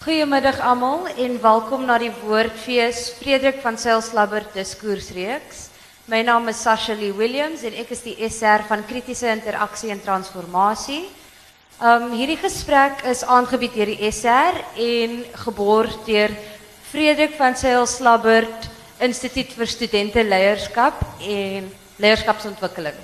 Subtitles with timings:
[0.00, 5.66] Goedemiddag allemaal en welkom naar die woordfees Frederik van Zelslabber Discoursreeks.
[6.04, 10.00] Mijn naam is Sasha Lee Williams en ik is die SR van Kritische Interactie en
[10.02, 11.08] Transformatie.
[11.82, 16.32] Um, hierdie gesprek is aangebied deur die SR en geborg deur
[16.88, 18.48] Frederik van Zelslabber
[19.04, 20.96] Instituut vir Studente Leierskap
[21.28, 21.68] en
[22.00, 22.96] Leierskapsontwikkeling.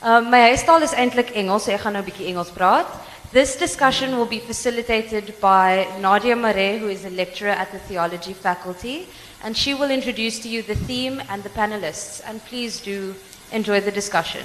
[0.00, 2.88] Um, my huistaal is eintlik Engels, so ek gaan nou 'n bietjie Engels praat.
[3.32, 8.32] This discussion will be facilitated by Nadia Mare, who is a lecturer at the theology
[8.32, 9.06] faculty,
[9.44, 12.20] and she will introduce to you the theme and the panelists.
[12.26, 13.14] And please do
[13.52, 14.44] enjoy the discussion.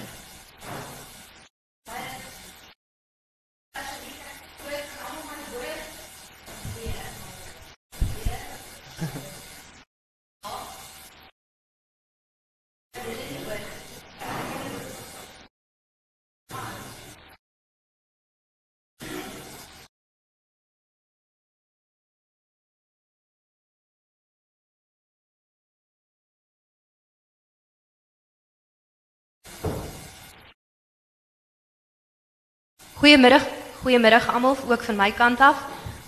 [32.95, 33.41] Goedemiddag,
[33.81, 35.55] goedemiddag allemaal, ook van mijn kant af.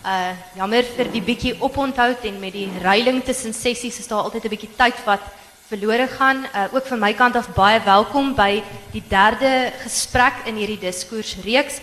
[0.05, 4.43] Uh, jammer voor die beetje oponthoud en met die ruiling tussen sessies is daar altijd
[4.43, 5.19] een beetje tijd wat
[5.67, 6.37] verloren gaan.
[6.37, 11.79] Uh, ook van mijn kant af baie welkom bij die derde gesprek in hierdie diskursreeks.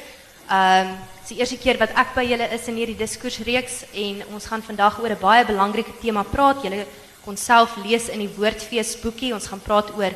[0.49, 4.23] Ehm uh, is die eerste keer wat ek by julle is in hierdie diskursreeks en
[4.33, 6.63] ons gaan vandag oor 'n baie belangrike tema praat.
[6.63, 6.87] Julle
[7.25, 9.35] kon self lees in die Woordfees boekie.
[9.35, 10.13] Ons gaan praat oor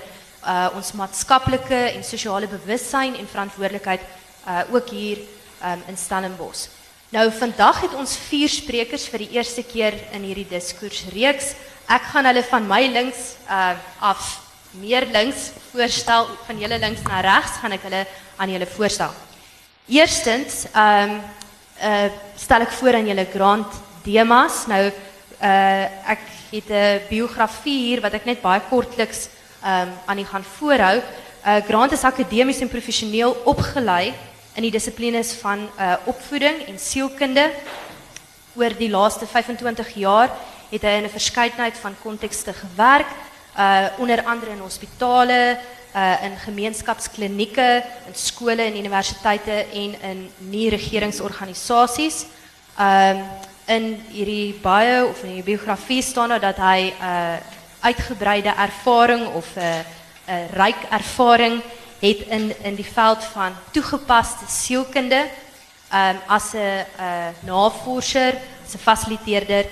[0.47, 4.00] uh, ons maatskaplike en sosiale bewussyn en verantwoordelikheid
[4.47, 5.19] uh ook hier
[5.62, 6.69] um, in Stellenbosch.
[7.11, 11.55] Nou vandag het ons vier sprekers vir die eerste keer in hierdie diskursreeks.
[11.89, 14.41] Ek gaan hulle van my links uh af
[14.77, 18.05] meer links voorstel, van julle links na regs gaan ek hulle
[18.36, 19.14] aan julle voorstel.
[19.89, 24.67] Eerstens, uh stel ek voor aan julle Grant Demas.
[24.69, 29.28] Nou uh ek het biografie hier wat ek net baie kortliks
[29.63, 31.01] ehm um, aan u gaan voorhou.
[31.48, 34.11] Uh Grant is akademies en professioneel opgelei
[34.53, 37.47] in die dissiplines van uh, opvoeding en sielkunde.
[38.53, 40.29] Oor die laaste 25 jaar
[40.69, 43.08] het hy in 'n verskeidenheid van kontekste gewerk,
[43.57, 45.57] uh, onder andere in hospitale,
[45.97, 52.27] uh, in gemeenskapsklinieke, in skole en universiteite en in nie-regeringsorganisasies.
[52.79, 53.25] Um
[53.67, 57.37] in hierdie bio of in die biografie staan daar dat 'n uh,
[57.81, 59.57] uitgebreide ervaring of
[60.28, 61.62] uh, ryk ervaring
[62.00, 65.27] het in in die veld van toegepaste sielkunde
[65.92, 68.34] um, as 'n uh, navorser,
[68.64, 69.66] as 'n fasiliteerder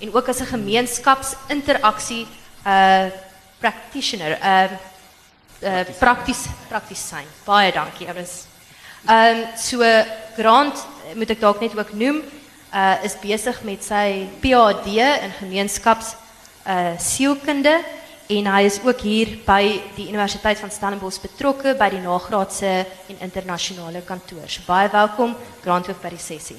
[0.00, 2.26] en ook as 'n gemeenskapsinteraksie
[2.66, 3.06] uh
[3.58, 4.70] practitioner, uh,
[5.62, 7.26] uh prakties praktisyn.
[7.44, 8.06] Baie dankie.
[8.06, 8.44] Dit is
[9.06, 9.84] ehm um, so
[10.36, 12.22] Grant moet ek dalk net ook noem,
[12.74, 16.14] uh is besig met sy PhD in gemeenskaps
[16.66, 17.84] uh sielkunde
[18.30, 19.62] en hy is ook hier by
[19.96, 22.70] die Universiteit van Stellenbosch betrokke by die nagraadse
[23.10, 24.46] en internasionale kantoor.
[24.46, 26.58] So baie welkom Grant by die sessie.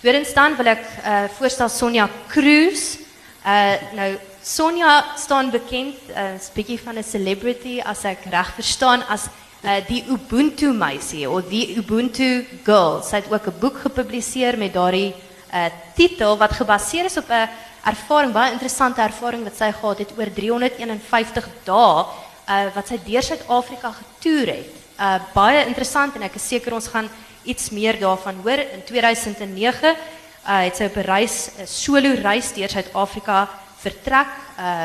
[0.00, 2.98] Tweedens dan wil ek uh voorstel Sonja Cruz.
[3.46, 4.10] Uh nou
[4.42, 10.72] Sonja staan bekend uh, bietjie van 'n celebrity as ek reg verstaan uh die Ubuntu
[10.72, 13.02] meisie of die Ubuntu girl.
[13.02, 15.14] Sy het ook 'n boek gepubliseer met daardie
[15.52, 17.48] uh titel wat gebaseer is op 'n
[17.84, 22.04] ervaring, baie interessante ervaring wat sy gehad het oor 351 dae
[22.48, 24.72] uh wat sy deur Suid-Afrika getoer het.
[24.98, 27.08] Uh baie interessant en ek is seker ons gaan
[27.44, 28.58] iets meer daarvan hoor.
[28.58, 33.48] In 2009 uh het sy op 'n reis, 'n solo reis deur Suid-Afrika
[33.78, 34.84] vertrek uh,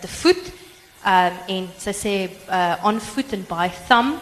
[0.00, 0.44] te voet.
[1.06, 3.00] Um en sy sê uh on
[3.32, 4.18] and by thumb.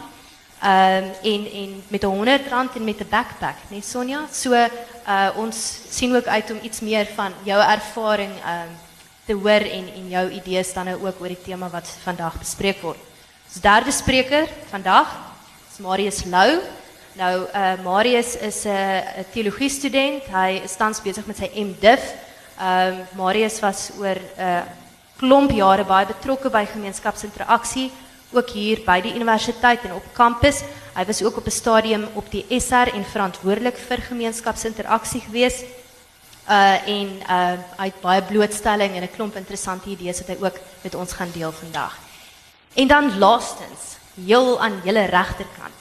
[0.65, 4.27] Um en en met 'n 100 rand en met 'n backpack, nee Sonja.
[4.33, 8.71] So uh ons sien ook uit om iets meer van jou ervaring um
[9.25, 12.81] te hoor en en jou idees dan nou ook oor die tema wat vandag bespreek
[12.81, 12.99] word.
[13.47, 15.09] Ons derde spreker vandag
[15.73, 16.61] is Marius Lou.
[17.13, 18.99] Nou uh Marius is uh,
[19.33, 20.23] teologie student.
[20.23, 22.01] Hy is besig met sy MDiv.
[22.61, 24.63] Um Marius was oor uh,
[25.17, 27.91] klomp jare baie betrokke by gemeenskapsinteraksie
[28.35, 30.63] ook hier by die universiteit en op kampus.
[30.95, 35.63] Hy was ook op 'n stadium op die SR en verantwoordelik vir gemeenskapsinteraksie gewees.
[36.49, 40.59] Uh en uh hy het baie blootstelling en 'n klomp interessante idees wat hy ook
[40.83, 41.99] met ons gaan deel vandag.
[42.75, 43.97] En dan laastens,
[44.27, 45.79] heel aan julle regterkant,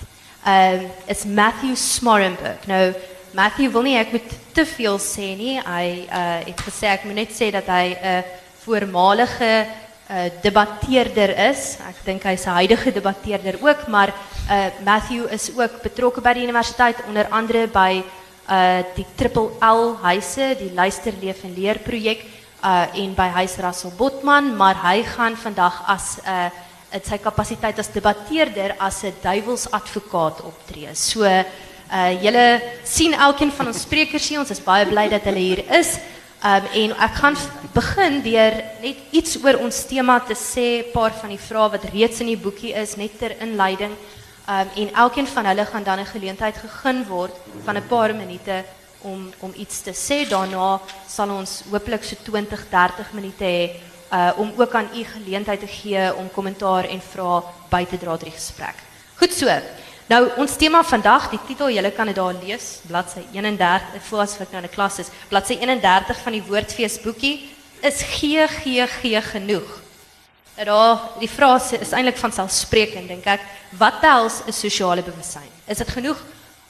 [0.48, 2.68] uh is Matthew Smorenberg.
[2.68, 2.94] Nou
[3.32, 5.60] Matthew wil nie ek moet te veel sê nie.
[5.62, 8.22] Hy uh het gesê ek moet net sê dat hy 'n uh,
[8.64, 9.66] voormalige
[10.14, 11.78] uh, debatteerder is.
[11.82, 14.14] Ek dink hy's 'n huidige debatteerder ook, maar
[14.50, 18.04] uh, Matthew is ook betrokke by die universiteit onder andere by
[18.44, 22.26] uh die Triple L huise, die luister leef en leer projek
[22.62, 24.76] uh en by Huis Russell Botman, maar
[25.36, 26.50] vandag as 'n uh,
[26.92, 30.94] het sy kapasiteit as debatteerder as 'n duiwelsadvokaat optree.
[30.94, 31.44] So uh
[32.22, 36.00] julle sien elkeen van ons sprekers hier, ons is baie bly dat hulle hier is.
[36.44, 37.38] Um en ek gaan
[37.72, 42.20] begin deur net iets oor ons tema te sê, paar van die vrae wat reeds
[42.20, 43.94] in die boekie is net ter inleiding.
[44.52, 47.32] Um en elkeen van hulle gaan dan 'n geleentheid gegee word
[47.64, 48.66] van 'n paar minute
[49.02, 50.28] om om iets te sê.
[50.28, 53.80] Daarna sal ons hopelik so 20, 30 minute hê
[54.12, 58.18] uh om ook aan u geleentheid te gee om kommentaar en vrae by te dra
[58.18, 58.76] gesprek.
[59.16, 59.48] Goed so.
[60.12, 64.24] Nou ons tema vandag, die titel, julle kan dit daar lees, bladsy 31, ek voel
[64.26, 65.12] asof ek nou in 'n klas is.
[65.30, 67.50] Bladsy 31 van die Woordfees boekie
[67.82, 69.80] is gee gee gee genoeg.
[70.58, 73.40] Nou daar die vraag is eintlik van selfsprekend dink ek.
[73.78, 75.52] Wat tels 'n sosiale bewussyn?
[75.68, 76.20] Is dit genoeg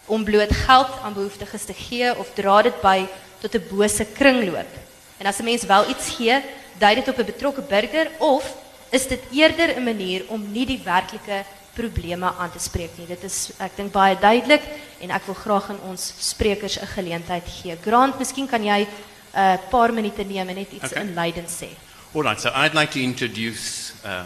[0.05, 3.07] om bloot geld aan behoeftiges te gee of dra dit by
[3.41, 4.69] tot 'n bose kringloop?
[5.17, 6.39] En as 'n mens wel iets gee,
[6.77, 8.45] dui dit op 'n betrokke burger of
[8.91, 11.43] is dit eerder 'n manier om nie die werklike
[11.75, 13.07] probleme aan te spreek nie?
[13.07, 14.61] Dit is ek dink baie duidelik
[15.01, 17.77] en ek wil graag aan ons sprekers 'n geleentheid gee.
[17.81, 18.87] Grant, miskien kan jy 'n
[19.35, 21.01] uh, paar minute neem en net iets Okay.
[21.03, 21.69] inleidend sê.
[22.13, 24.25] All right, so I'd like to introduce uh,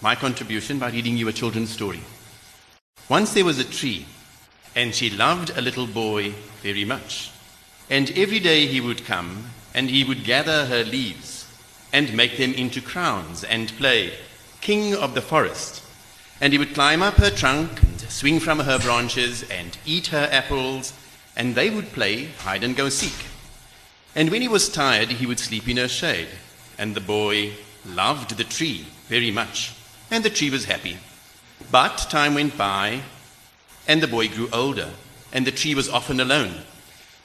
[0.00, 2.00] my contribution by reading you a children's story.
[3.10, 4.06] Once there was a tree,
[4.74, 6.32] and she loved a little boy
[6.62, 7.30] very much.
[7.90, 11.46] And every day he would come, and he would gather her leaves,
[11.92, 14.12] and make them into crowns, and play,
[14.60, 15.82] King of the Forest.
[16.40, 20.28] And he would climb up her trunk, and swing from her branches, and eat her
[20.30, 20.92] apples,
[21.36, 23.26] and they would play hide and go seek.
[24.14, 26.28] And when he was tired, he would sleep in her shade.
[26.78, 27.52] And the boy
[27.86, 29.74] loved the tree very much,
[30.10, 30.98] and the tree was happy.
[31.70, 33.02] But time went by,
[33.86, 34.90] and the boy grew older,
[35.32, 36.54] and the tree was often alone.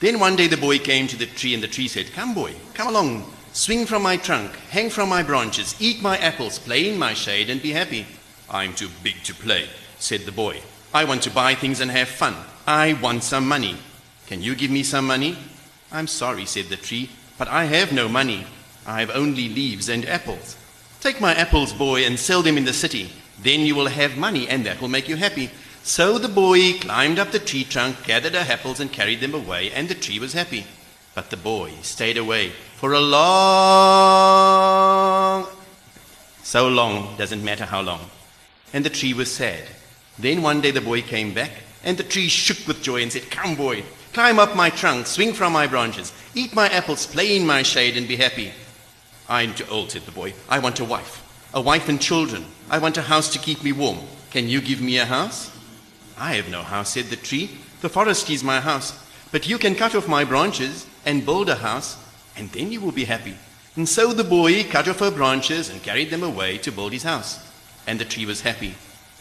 [0.00, 2.54] Then one day the boy came to the tree, and the tree said, Come, boy,
[2.74, 6.98] come along, swing from my trunk, hang from my branches, eat my apples, play in
[6.98, 8.06] my shade, and be happy.
[8.50, 9.68] I'm too big to play,
[9.98, 10.60] said the boy.
[10.92, 12.34] I want to buy things and have fun.
[12.66, 13.76] I want some money.
[14.26, 15.36] Can you give me some money?
[15.90, 18.46] I'm sorry, said the tree, but I have no money.
[18.86, 20.56] I have only leaves and apples.
[21.00, 23.10] Take my apples, boy, and sell them in the city.
[23.42, 25.50] Then you will have money, and that will make you happy.
[25.82, 29.70] So the boy climbed up the tree trunk, gathered the apples, and carried them away,
[29.70, 30.66] and the tree was happy.
[31.14, 33.24] But the boy stayed away for a long.
[36.42, 38.10] So long, doesn't matter how long.
[38.74, 39.62] And the tree was sad.
[40.18, 41.52] Then one day the boy came back,
[41.84, 45.32] and the tree shook with joy and said, Come, boy, climb up my trunk, swing
[45.32, 48.52] from my branches, eat my apples, play in my shade, and be happy.
[49.28, 50.34] I'm too old, said the boy.
[50.48, 51.22] I want a wife,
[51.54, 52.44] a wife and children.
[52.68, 54.00] I want a house to keep me warm.
[54.30, 55.50] Can you give me a house?
[56.18, 57.50] I have no house, said the tree.
[57.80, 58.92] The forest is my house.
[59.30, 61.96] But you can cut off my branches and build a house,
[62.36, 63.36] and then you will be happy.
[63.76, 67.04] And so the boy cut off her branches and carried them away to build his
[67.04, 67.38] house.
[67.86, 68.74] And the tree was happy.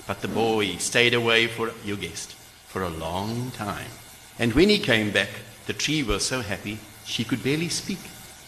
[0.07, 2.33] But the boy stayed away for, you guessed,
[2.67, 3.91] for a long time.
[4.39, 5.29] And when he came back,
[5.65, 7.99] the tree was so happy she could barely speak.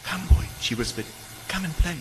[0.04, 1.06] Come, boy, she whispered,
[1.48, 1.98] come and play.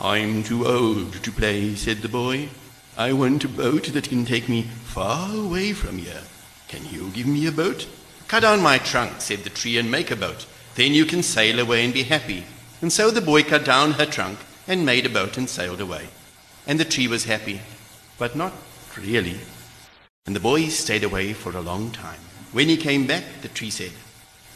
[0.00, 2.48] I'm too old to play, said the boy.
[2.96, 6.22] I want a boat that can take me far away from here.
[6.68, 7.86] Can you give me a boat?
[8.26, 10.46] Cut down my trunk, said the tree, and make a boat.
[10.74, 12.44] Then you can sail away and be happy.
[12.82, 16.08] And so the boy cut down her trunk and made a boat and sailed away.
[16.68, 17.62] And the tree was happy,
[18.18, 18.52] but not
[18.96, 19.40] really.
[20.26, 22.20] And the boy stayed away for a long time.
[22.52, 23.92] When he came back, the tree said,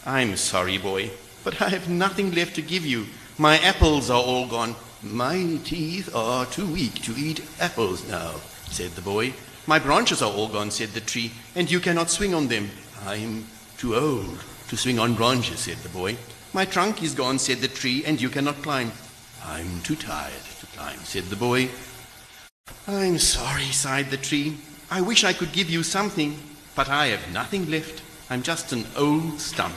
[0.05, 1.09] I'm sorry, boy,
[1.43, 3.07] but I have nothing left to give you.
[3.39, 4.75] My apples are all gone.
[5.01, 8.35] My teeth are too weak to eat apples now,
[8.69, 9.33] said the boy.
[9.65, 12.69] My branches are all gone, said the tree, and you cannot swing on them.
[13.07, 16.17] I'm too old to swing on branches, said the boy.
[16.53, 18.91] My trunk is gone, said the tree, and you cannot climb.
[19.43, 21.69] I'm too tired to climb, said the boy.
[22.87, 24.57] I'm sorry, sighed the tree.
[24.91, 26.37] I wish I could give you something,
[26.75, 28.03] but I have nothing left.
[28.29, 29.75] I'm just an old stump.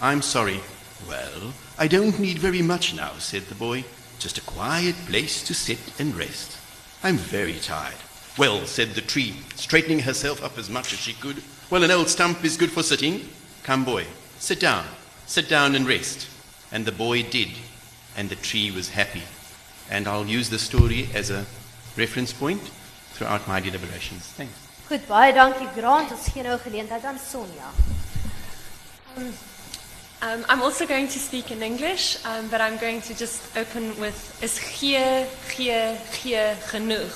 [0.00, 0.60] I'm sorry.
[1.08, 3.84] Well, I don't need very much now, said the boy.
[4.20, 6.56] Just a quiet place to sit and rest.
[7.02, 7.96] I'm very tired.
[8.38, 11.42] Well, said the tree, straightening herself up as much as she could.
[11.70, 13.28] Well, an old stump is good for sitting.
[13.64, 14.06] Come, boy,
[14.38, 14.84] sit down.
[15.26, 16.28] Sit down and rest.
[16.70, 17.48] And the boy did,
[18.16, 19.22] and the tree was happy.
[19.90, 21.46] And I'll use the story as a
[21.96, 22.62] reference point
[23.12, 24.26] throughout my deliberations.
[24.36, 24.54] Thanks.
[24.88, 26.10] Goed, baie dankie Grant.
[26.12, 27.70] Ons gee nou geleentheid aan Sonja.
[30.24, 33.92] Um, I'm also going to speak in English, um, but I'm going to just open
[34.00, 37.12] with is gee, gee, gee genoeg.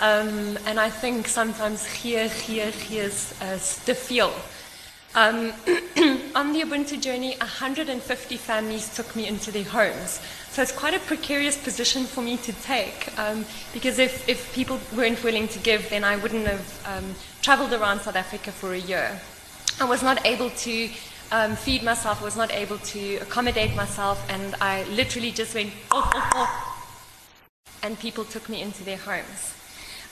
[0.00, 4.32] Um, and I think sometimes gee, gee, gee is, is te veel.
[5.14, 5.52] Um,
[6.34, 10.20] on the Ubuntu journey, 150 families took me into their homes.
[10.50, 14.78] So it's quite a precarious position for me to take um, because if, if people
[14.94, 18.78] weren't willing to give, then I wouldn't have um, traveled around South Africa for a
[18.78, 19.20] year.
[19.80, 20.90] I was not able to
[21.30, 25.72] um, feed myself, I was not able to accommodate myself, and I literally just went
[25.90, 29.54] off, off, off, and people took me into their homes.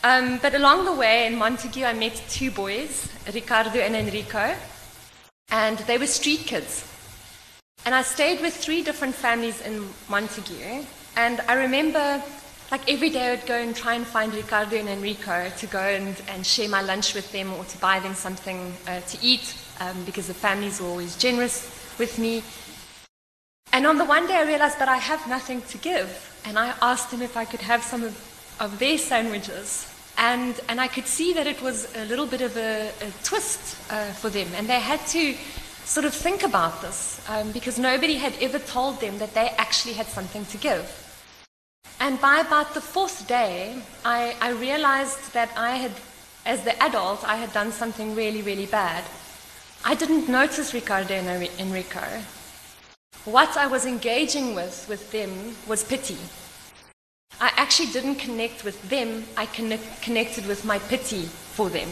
[0.04, 4.54] Um, but along the way in Montague, I met two boys, Ricardo and Enrico,
[5.50, 6.86] and they were street kids.
[7.84, 10.84] And I stayed with three different families in Montague,
[11.16, 12.22] and I remember
[12.70, 15.78] like every day I would go and try and find Ricardo and Enrico to go
[15.78, 19.54] and, and share my lunch with them or to buy them something uh, to eat
[19.80, 22.42] um, because the families were always generous with me.
[23.72, 26.40] And on the one day I realized that I have nothing to give.
[26.44, 29.92] And I asked them if I could have some of, of their sandwiches.
[30.18, 33.76] And, and I could see that it was a little bit of a, a twist
[33.90, 34.48] uh, for them.
[34.56, 35.34] And they had to
[35.84, 39.94] sort of think about this um, because nobody had ever told them that they actually
[39.94, 41.02] had something to give.
[42.00, 45.92] And by about the fourth day, I, I realized that I had,
[46.44, 49.04] as the adult, I had done something really, really bad.
[49.84, 52.04] I didn't notice Ricardo and Enrico.
[53.24, 56.18] What I was engaging with with them was pity.
[57.38, 61.88] I actually didn't connect with them, I connect, connected with my pity for them.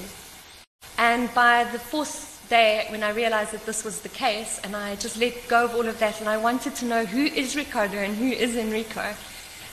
[0.97, 4.97] And by the fourth day, when I realized that this was the case, and I
[4.97, 7.99] just let go of all of that, and I wanted to know who is Ricardo
[7.99, 9.14] and who is Enrico,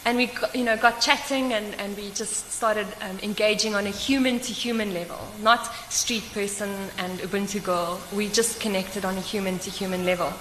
[0.04, 3.86] and we got, you know, got chatting and, and we just started um, engaging on
[3.86, 8.02] a human to human level, not street person and Ubuntu girl.
[8.12, 10.34] We just connected on a human to human level.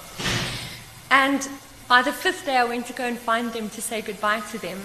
[1.10, 1.46] And
[1.88, 4.58] by the fifth day, I went to go and find them to say goodbye to
[4.58, 4.80] them.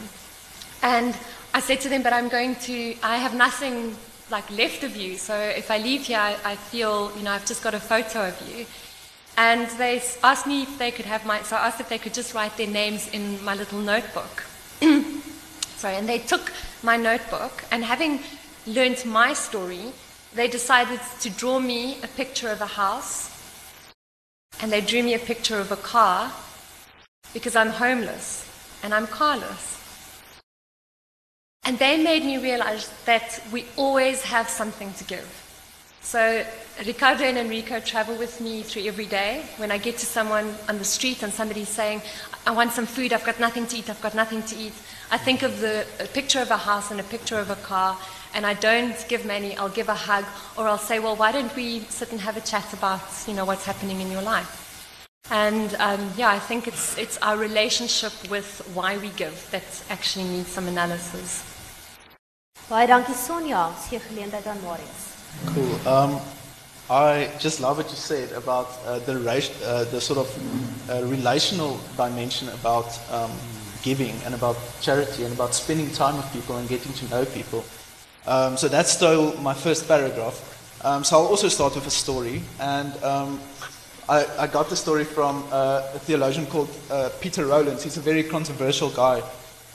[0.82, 1.18] And
[1.54, 3.96] I said to them, but I'm going to, I have nothing
[4.30, 5.18] like left of you.
[5.18, 8.28] So if I leave here, I, I feel, you know, I've just got a photo
[8.28, 8.66] of you.
[9.38, 12.14] And they asked me if they could have my, so I asked if they could
[12.14, 14.44] just write their names in my little notebook.
[15.76, 16.54] Sorry, and they took
[16.84, 18.22] my notebook, and having
[18.66, 19.92] learnt my story,
[20.34, 23.30] they decided to draw me a picture of a house,
[24.62, 26.32] and they drew me a picture of a car
[27.34, 28.50] because I'm homeless
[28.84, 29.85] and I'm carless.
[31.66, 35.42] And they made me realize that we always have something to give.
[36.02, 36.46] So
[36.86, 39.44] Ricardo and Enrico travel with me through every day.
[39.58, 42.04] When I get to someone on the street and somebody's saying,
[42.46, 44.74] I want some food, I've got nothing to eat, I've got nothing to eat,
[45.10, 47.98] I think of the picture of a house and a picture of a car,
[48.36, 50.26] and I don't give money, I'll give a hug,
[50.58, 53.46] or I'll say, well, why don't we sit and have a chat about, you know,
[53.46, 54.62] what's happening in your life?
[55.32, 60.26] And um, yeah, I think it's, it's our relationship with why we give that actually
[60.26, 61.55] needs some analysis.
[62.66, 65.02] Baie dankie Sonja, ons geleentheid aan Marius.
[65.54, 65.76] Cool.
[65.86, 66.16] Um,
[66.90, 70.30] I just love what you said about uh, the, uh, the sort of
[70.90, 73.30] uh, relational dimension about um,
[73.84, 77.64] giving and about charity and about spending time with people and getting to know people.
[78.26, 80.42] Um, so that's stole my first paragraph.
[80.84, 82.42] Um, so I'll also start with a story.
[82.60, 83.40] And um,
[84.10, 87.84] I, I, got the story from uh, a theologian called uh, Peter Rollins.
[87.84, 89.22] He's a very controversial guy.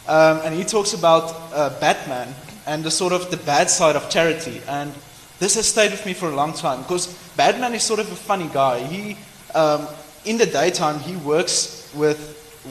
[0.08, 2.34] Um, and he talks about uh, Batman
[2.70, 4.62] and the sort of the bad side of charity.
[4.68, 4.94] And
[5.40, 8.14] this has stayed with me for a long time because Batman is sort of a
[8.14, 8.78] funny guy.
[8.84, 9.16] He,
[9.56, 9.88] um,
[10.24, 12.20] in the daytime, he works with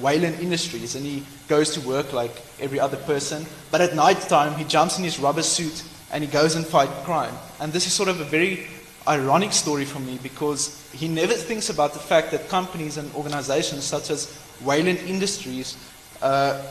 [0.01, 3.46] Wayland Industries and he goes to work like every other person.
[3.72, 6.89] But at night time, he jumps in his rubber suit and he goes and fight
[7.03, 7.34] crime.
[7.60, 8.68] And this is sort of a very
[9.06, 13.84] ironic story for me because he never thinks about the fact that companies and organizations
[13.84, 15.75] such as Wayland Industries
[16.22, 16.63] uh,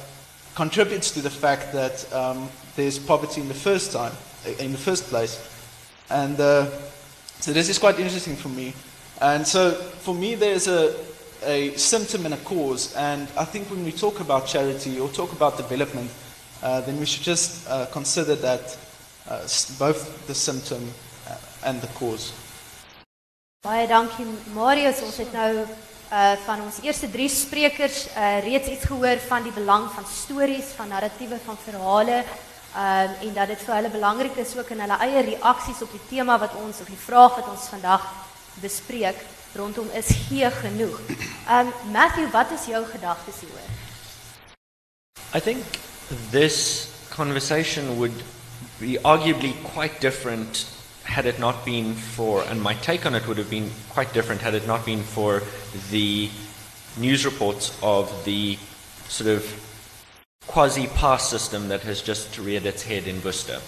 [0.54, 4.12] contributes to the fact that um, there's poverty in the first time,
[4.60, 5.34] in the first place.
[6.10, 6.70] And uh,
[7.40, 8.72] so this is quite interesting for me.
[9.20, 9.72] And so
[10.06, 10.94] for me, there's a,
[11.44, 12.94] a symptom and a cause.
[12.94, 16.08] And I think when we talk about charity or talk about development,
[16.62, 18.78] uh, then we should just uh, consider that
[19.28, 19.42] uh,
[19.78, 20.82] both the symptom
[21.28, 22.32] uh, and the cause.
[23.66, 25.02] Baie dankie Marius.
[25.02, 25.66] Ons het nou
[26.08, 30.70] uh van ons eerste drie sprekers uh reeds iets gehoor van die belang van stories,
[30.78, 32.22] van narratiewe, van verhale
[32.76, 36.06] um, en dat dit vir hulle belangrik is ook in hulle eie reaksies op die
[36.08, 38.04] tema wat ons of die vraag wat ons vandag
[38.60, 39.20] bespreek
[39.54, 41.00] rondom is gee genoeg.
[41.50, 43.68] Um Matthew, wat is jou gedagtes hieroor?
[45.34, 45.64] I think
[46.30, 48.24] this conversation would
[48.78, 50.66] be arguably quite different
[51.02, 54.40] had it not been for, and my take on it would have been quite different
[54.42, 55.42] had it not been for
[55.90, 56.30] the
[56.96, 58.58] news reports of the
[59.08, 59.67] sort of
[60.48, 63.60] quasi pass system that has just reared its head in Worcester.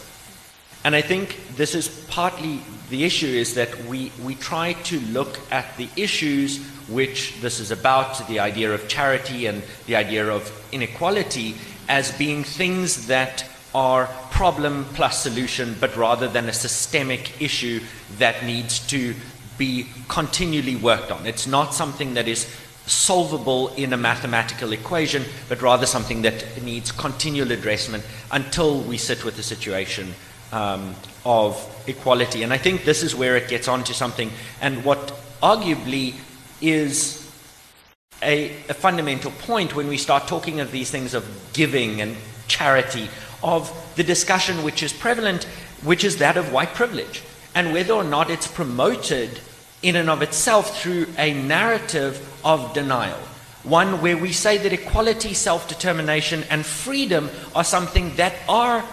[0.83, 5.39] And I think this is partly the issue is that we, we try to look
[5.53, 6.59] at the issues
[6.89, 11.55] which this is about, the idea of charity and the idea of inequality,
[11.89, 13.45] as being things that
[13.75, 17.81] are problem plus solution, but rather than a systemic issue
[18.19, 19.15] that needs to
[19.59, 21.27] be continually worked on.
[21.27, 22.53] It's not something that is
[22.91, 29.25] solvable in a mathematical equation, but rather something that needs continual addressment until we sit
[29.25, 30.15] with the situation
[30.53, 30.95] um,
[31.25, 31.55] of
[31.87, 32.43] equality.
[32.43, 34.31] And I think this is where it gets onto something,
[34.61, 36.15] and what arguably
[36.61, 37.31] is
[38.23, 42.17] a, a fundamental point when we start talking of these things of giving and
[42.49, 43.09] charity,
[43.43, 45.45] of the discussion which is prevalent,
[45.83, 47.23] which is that of white privilege,
[47.55, 49.41] and whether or not it's promoted
[49.83, 53.19] in and of itself through a narrative of denial.
[53.63, 58.85] One where we say that equality, self determination, and freedom are something that are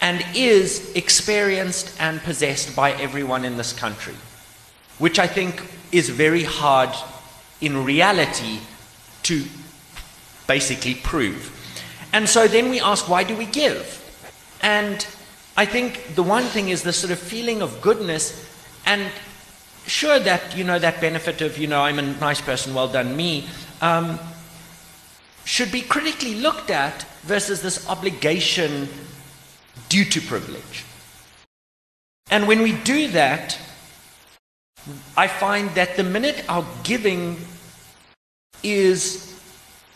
[0.00, 4.14] and is experienced and possessed by everyone in this country,
[4.98, 5.62] which I think
[5.92, 6.90] is very hard
[7.60, 8.58] in reality
[9.22, 9.44] to
[10.46, 11.50] basically prove.
[12.12, 14.00] And so then we ask, why do we give?
[14.62, 15.06] And
[15.56, 18.48] I think the one thing is this sort of feeling of goodness
[18.84, 19.10] and
[19.86, 23.16] sure that, you know, that benefit of, you know, I'm a nice person, well done
[23.16, 23.46] me,
[23.80, 24.18] um,
[25.44, 28.88] should be critically looked at versus this obligation
[29.88, 30.84] due to privilege.
[32.30, 33.58] And when we do that,
[35.16, 37.36] I find that the minute our giving
[38.62, 39.38] is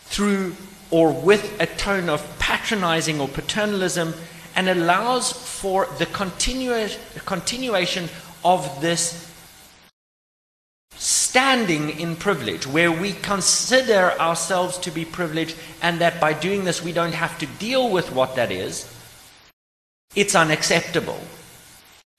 [0.05, 0.55] through
[0.91, 4.13] or with a tone of patronizing or paternalism
[4.55, 6.89] and allows for the continua-
[7.25, 8.09] continuation
[8.43, 9.28] of this
[10.99, 16.83] standing in privilege, where we consider ourselves to be privileged and that by doing this
[16.83, 18.85] we don't have to deal with what that is,
[20.13, 21.19] it's unacceptable.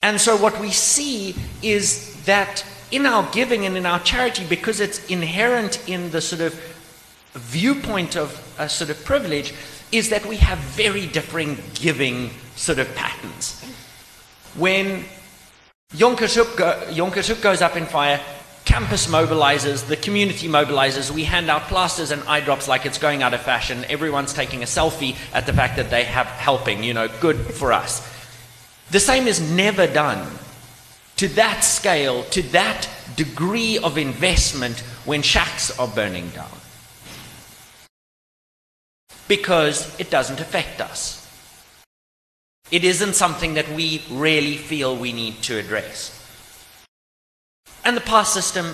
[0.01, 4.79] And so what we see is that in our giving and in our charity, because
[4.79, 6.59] it's inherent in the sort of
[7.33, 9.53] viewpoint of a sort of privilege,
[9.91, 13.63] is that we have very differing giving sort of patterns.
[14.55, 15.05] When
[15.93, 18.19] Yom Kippur goes up in fire,
[18.65, 23.23] campus mobilizes, the community mobilizes, we hand out plasters and eye drops like it's going
[23.23, 23.85] out of fashion.
[23.89, 27.73] Everyone's taking a selfie at the fact that they have helping, you know, good for
[27.73, 28.07] us.
[28.91, 30.27] The same is never done
[31.17, 36.51] to that scale, to that degree of investment when shacks are burning down.
[39.27, 41.17] Because it doesn't affect us.
[42.71, 46.20] It isn't something that we really feel we need to address.
[47.83, 48.73] And the past system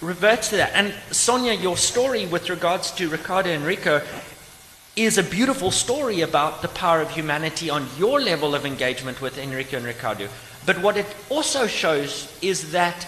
[0.00, 0.72] reverts to that.
[0.74, 4.02] And Sonja, your story with regards to Ricardo Enrico
[4.96, 9.38] is a beautiful story about the power of humanity on your level of engagement with
[9.38, 10.28] Enrico and Ricardo.
[10.66, 13.06] But what it also shows is that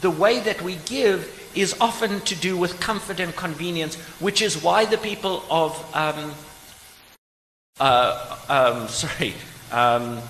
[0.00, 4.62] the way that we give is often to do with comfort and convenience, which is
[4.62, 6.32] why the people of, um,
[7.78, 9.34] uh, um, sorry,
[9.72, 10.20] um,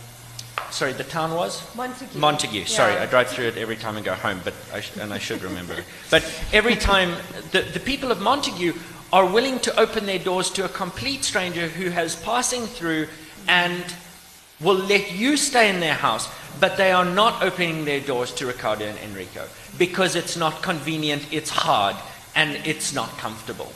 [0.71, 1.63] sorry, the town was?
[1.77, 2.19] Montague.
[2.19, 2.65] Montague.
[2.67, 3.03] Sorry, Yeah.
[3.03, 5.43] I drive through it every time I go home, but I sh- and I should
[5.43, 5.85] remember it.
[6.11, 7.15] But every time,
[7.53, 8.75] the, the people of Montague
[9.13, 13.09] are willing to open their doors to a complete stranger who has passing through
[13.49, 13.83] and
[14.61, 16.29] will let you stay in their house,
[16.61, 21.27] but they are not opening their doors to Ricardo and Enrico because it's not convenient,
[21.33, 21.97] it's hard,
[22.37, 23.73] and it's not comfortable.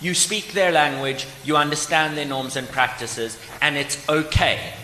[0.00, 4.74] You speak their language, you understand their norms and practices, and it's okay.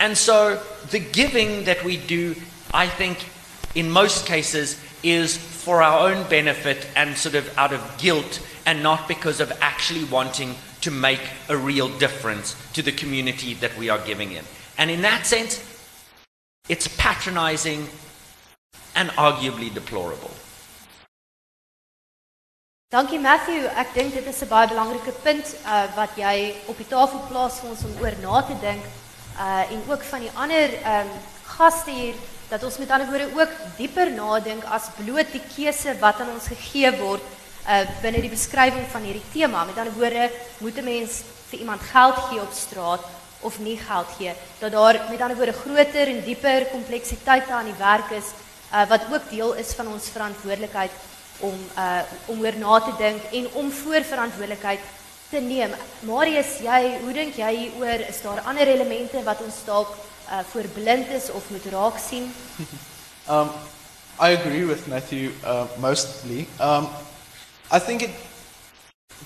[0.00, 2.34] And so the giving that we do,
[2.72, 3.18] I think,
[3.74, 8.82] in most cases, is for our own benefit and sort of out of guilt and
[8.82, 13.88] not because of actually wanting to make a real difference to the community that we
[13.88, 14.44] are giving in.
[14.78, 15.62] And in that sense,
[16.68, 17.88] it's patronizing
[18.94, 20.30] and arguably deplorable.
[22.92, 26.86] Dankie Matthew, ek dink dit is 'n baie belangrike punt uh wat jy op die
[26.86, 28.84] tafel plaas vir ons om oor na te dink
[29.38, 31.10] uh en ook van die ander ehm um,
[31.44, 32.14] gaste hier
[32.48, 36.46] dat ons met ander woorde ook dieper nadink as bloot die keuse wat aan ons
[36.46, 37.22] gegee word
[37.66, 39.64] uh binne die beskrywing van hierdie tema.
[39.64, 43.04] Met ander woorde, moet 'n mens vir iemand geld gee op straat
[43.40, 44.32] of nie geld gee?
[44.58, 48.28] Dat daar met ander woorde groter en dieper kompleksiteite aan die werk is
[48.72, 50.90] uh wat ook deel is van ons verantwoordelikheid
[51.38, 54.80] om uh om oor na te dink en om voorverantwoordelikheid
[55.34, 55.72] te neem.
[56.06, 58.06] Marius, jy, hoe dink jy hieroor?
[58.06, 59.90] Is daar ander elemente wat ons dalk
[60.30, 60.42] uh
[61.16, 62.32] is of moet raak sien?
[63.26, 63.48] Um,
[64.20, 66.46] I agree with Matthew uh, mostly.
[66.60, 66.86] Um,
[67.72, 68.10] I think it.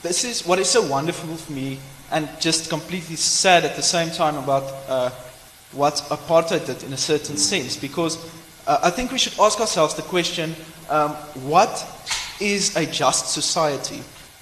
[0.02, 1.78] This is what is so wonderful for me,
[2.12, 5.10] and just completely sad at the same time about uh,
[5.72, 8.18] what apartheid did in a certain sense because
[8.68, 10.54] uh, I think we should ask ourselves the question
[10.88, 11.10] um,
[11.42, 11.84] what
[12.38, 14.00] is a just society?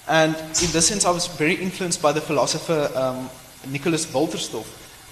[0.09, 3.29] And in this sense, I was very influenced by the philosopher um,
[3.69, 4.67] Nicholas Wolterstorff.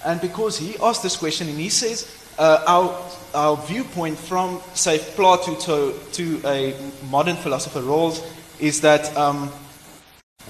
[0.04, 4.98] And because he asked this question, and he says, uh, our, our viewpoint from, say,
[4.98, 6.74] Plato to, to a
[7.10, 8.24] modern philosopher Rawls
[8.60, 9.50] is that um,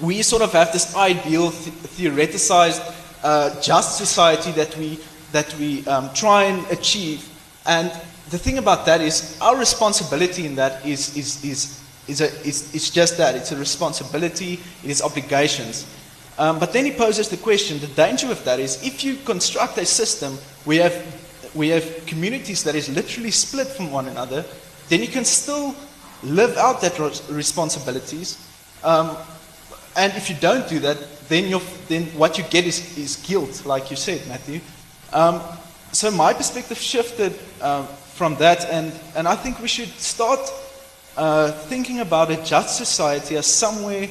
[0.01, 2.81] we sort of have this ideal, th- theoreticized,
[3.23, 4.99] uh, just society that we,
[5.31, 7.27] that we um, try and achieve.
[7.65, 7.89] And
[8.29, 11.81] the thing about that is, our responsibility in that is, is, is,
[12.21, 15.85] a, is, is just that it's a responsibility, it is obligations.
[16.37, 19.77] Um, but then he poses the question the danger of that is if you construct
[19.77, 20.93] a system we have,
[21.55, 24.43] we have communities that is literally split from one another,
[24.89, 25.73] then you can still
[26.23, 28.37] live out that responsibilities.
[28.83, 29.15] Um,
[29.95, 30.97] and if you don't do that,
[31.29, 34.59] then, you're, then what you get is, is guilt, like you said, Matthew.
[35.13, 35.41] Um,
[35.91, 40.39] so my perspective shifted uh, from that, and, and I think we should start
[41.17, 44.07] uh, thinking about a just society as somewhere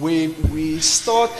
[0.00, 1.30] where we start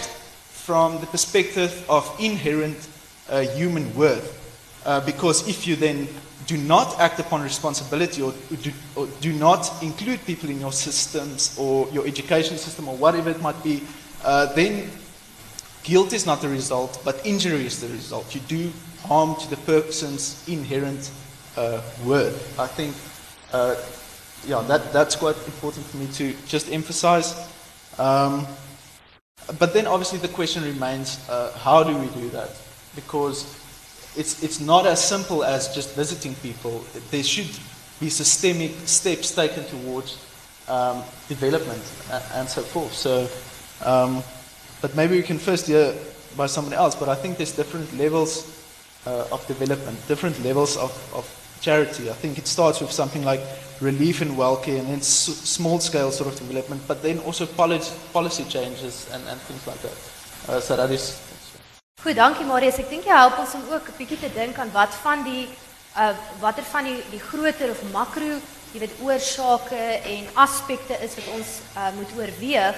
[0.51, 2.89] from the perspective of inherent
[3.29, 4.35] uh, human worth.
[4.85, 6.09] Uh, because if you then
[6.47, 11.57] do not act upon responsibility or do, or do, not include people in your systems
[11.59, 13.83] or your education system or whatever it might be,
[14.25, 14.91] uh, then
[15.83, 18.35] guilt is not the result, but injury is the result.
[18.35, 21.11] You do harm to the person's inherent
[21.57, 22.59] uh, worth.
[22.59, 22.95] I think,
[23.53, 23.75] uh,
[24.47, 27.35] yeah, that, that's quite important for me to just emphasize.
[27.99, 28.47] Um,
[29.59, 32.51] but then obviously the question remains uh, how do we do that?
[32.95, 33.45] Because
[34.17, 36.85] it's, it's not as simple as just visiting people.
[37.11, 37.49] There should
[38.01, 40.19] be systemic steps taken towards
[40.69, 42.93] um, development and, and, so forth.
[42.93, 43.29] So,
[43.85, 44.23] um,
[44.83, 45.95] but maybe we can first hear
[46.37, 46.95] by somebody else.
[46.95, 48.55] But I think there's different levels
[49.07, 51.25] uh, of development, different levels of, of
[51.61, 52.11] charity.
[52.11, 53.41] I think it starts with something like
[53.81, 58.45] relief and welcare, and then small scale sort of development, but then also policy, policy
[58.45, 59.97] changes and, and things like that.
[60.49, 61.21] Uh, so that is.
[62.03, 62.79] Goed, dankie Marius.
[62.79, 65.49] Ek dink jy help ons om ook 'n bietjie te dink aan wat van die
[65.99, 68.39] uh watter van die die groter of makro,
[68.73, 72.77] jy weet oorsake en aspekte is wat ons uh moet oorweeg.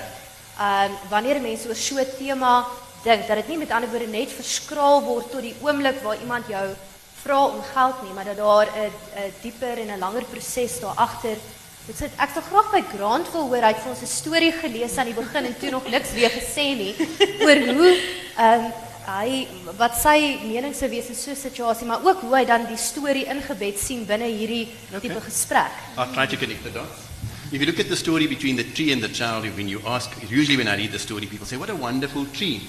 [0.56, 2.64] Uh wanneer mense oor so 'n tema
[3.04, 6.48] dink dat dit nie met ander woorde net verskraal word tot die oomblik waar iemand
[6.48, 6.66] jou
[7.22, 11.36] vra om geld nie, maar dat daar 'n dieper en 'n langer proses daar agter.
[11.86, 14.96] Dit sê ek graag by Grant wil hoor hy het vir ons 'n storie gelees
[14.96, 16.94] aan die begin en toe nog niks weer gesê nie
[17.46, 17.90] oor hoe
[18.36, 18.72] ehm um,
[19.10, 22.66] hy wat sy mening sou wees in so 'n situasie, maar ook hoe hy dan
[22.66, 25.00] die storie ingebed sien binne hierdie okay.
[25.00, 25.72] tipe gesprek.
[25.96, 27.08] I'll try to connect the dots.
[27.52, 30.10] If you look at the story between the tree and the child, when you ask,
[30.30, 32.62] usually when I read the story, people say, What a wonderful tree.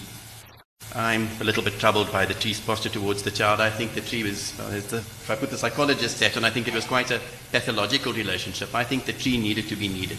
[0.94, 3.62] I'm a little bit troubled by the tree's posture towards the child.
[3.62, 6.50] I think the tree was, well, the, if I put the psychologist hat on, I
[6.50, 8.76] think it was quite a pathological relationship.
[8.76, 10.18] I think the tree needed to be needed.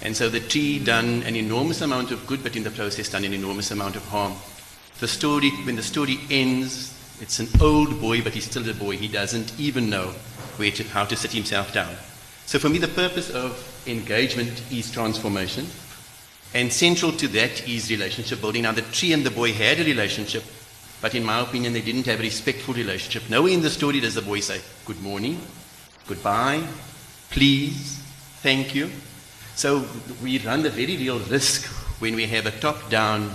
[0.00, 3.24] And so the tree done an enormous amount of good, but in the process done
[3.24, 4.34] an enormous amount of harm.
[5.00, 8.96] The story, when the story ends, it's an old boy, but he's still a boy.
[8.96, 10.14] He doesn't even know
[10.56, 11.94] where to, how to sit himself down.
[12.46, 15.66] So for me, the purpose of engagement is transformation.
[16.54, 18.62] And central to that is relationship building.
[18.62, 20.44] Now, the tree and the boy had a relationship,
[21.02, 23.28] but in my opinion, they didn't have a respectful relationship.
[23.28, 25.40] Nowhere in the story does the boy say, Good morning,
[26.06, 26.66] goodbye,
[27.30, 28.00] please,
[28.42, 28.90] thank you.
[29.54, 29.84] So
[30.22, 31.66] we run the very real risk
[32.00, 33.34] when we have a top down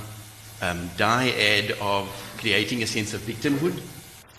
[0.61, 3.79] um, dyad of creating a sense of victimhood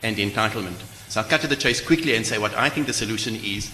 [0.02, 0.80] and entitlement.
[1.08, 3.70] So I'll cut to the chase quickly and say what I think the solution is.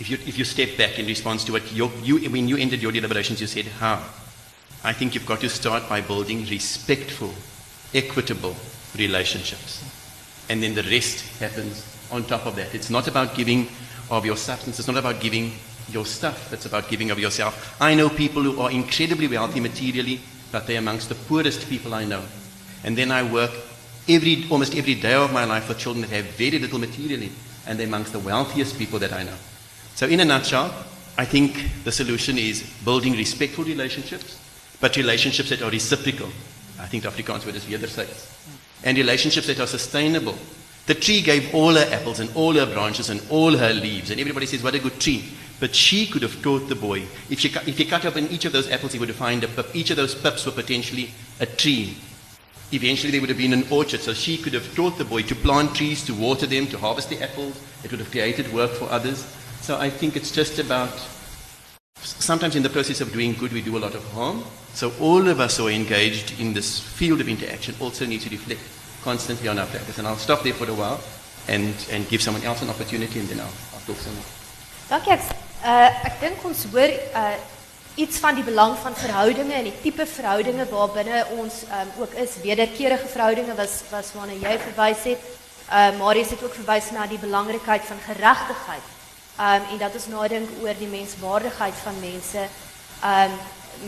[0.00, 2.92] If you, if you step back in response to what you, when you ended your
[2.92, 4.02] deliberations, you said, How?
[4.84, 7.32] I think you've got to start by building respectful,
[7.94, 8.54] equitable
[8.98, 9.82] relationships.
[10.50, 12.74] And then the rest happens on top of that.
[12.74, 13.68] It's not about giving
[14.10, 15.52] of your substance, it's not about giving
[15.88, 17.80] your stuff, it's about giving of yourself.
[17.80, 20.20] I know people who are incredibly wealthy materially,
[20.52, 22.22] but they're amongst the poorest people I know.
[22.84, 23.52] And then I work
[24.06, 27.32] every, almost every day of my life with children that have very little materially,
[27.66, 29.36] and they're amongst the wealthiest people that I know.
[29.94, 30.74] So, in a nutshell,
[31.16, 34.43] I think the solution is building respectful relationships
[34.80, 36.28] but relationships that are reciprocal.
[36.80, 38.30] I think the Afrikaans word is wedersyds.
[38.84, 40.36] And relationships that are sustainable.
[40.86, 44.20] The tree gave all her apples and all her branches and all her leaves, and
[44.20, 45.24] everybody says, What a good tree.
[45.60, 47.04] But she could have taught the boy.
[47.30, 49.74] If, she, if he cut open each of those apples, he would find a pip.
[49.74, 51.10] Each of those pips were potentially
[51.40, 51.96] a tree.
[52.72, 55.34] Eventually, there would have been an orchard, so she could have taught the boy to
[55.34, 57.58] plant trees, to water them, to harvest the apples.
[57.84, 59.24] It would have created work for others.
[59.60, 60.90] So I think it's just about
[62.04, 64.44] sometimes in the process of doing good, we do a lot of harm.
[64.74, 68.30] So all of us who are engaged in this field of interaction also need to
[68.30, 68.60] reflect
[69.02, 69.98] constantly on our platters.
[69.98, 71.00] And I'll stop there for a while
[71.48, 73.52] and, and give someone else an opportunity and then I'll,
[73.86, 74.24] talk some more.
[74.88, 75.24] Dankie ek
[75.64, 77.36] uh ek dink ons hoor uh
[78.00, 82.38] iets van die belang van verhoudinge en die tipe verhoudinge waarbinne ons um, ook is.
[82.42, 85.28] Wederkerige verhoudinge was was waarna jy verwys het.
[85.68, 88.93] Uh Marius het ook verwys na die belangrikheid van geregtigheid.
[89.38, 92.48] Um en dat ons nadink oor die menswaardigheid van mense.
[93.02, 93.32] Um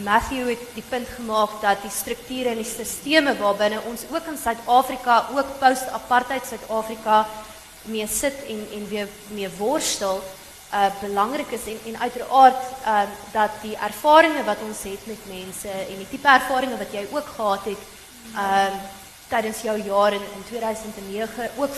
[0.02, 4.38] Matthew het die punt gemaak dat die strukture en die stelsels waarbinne ons ook in
[4.38, 7.26] Suid-Afrika, ook post-apartheid Suid-Afrika
[7.86, 10.22] mee sit en en weer mee worstel
[10.74, 15.70] uh belangrik is en en uiteraard uh dat die ervarings wat ons het met mense
[15.70, 17.82] en die tipe ervarings wat jy ook gehad het
[18.34, 18.74] uh
[19.28, 21.74] tydens jou jaar in in 2009 ook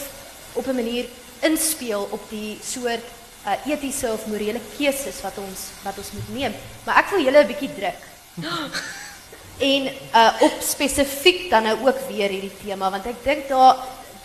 [0.52, 1.04] op 'n manier
[1.40, 3.04] inspeel op die soort
[3.48, 6.56] uh etiese of morele keuses wat ons wat ons moet neem.
[6.84, 8.02] Maar ek wil julle 'n bietjie druk.
[9.72, 9.82] en
[10.14, 13.76] uh op spesifiek dan nou ook weer hierdie tema want ek dink daar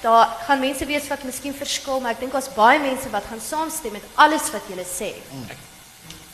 [0.04, 3.40] daar gaan mense wees wat miskien verskil, maar ek dink daar's baie mense wat gaan
[3.40, 5.14] saamstem met alles wat julle sê.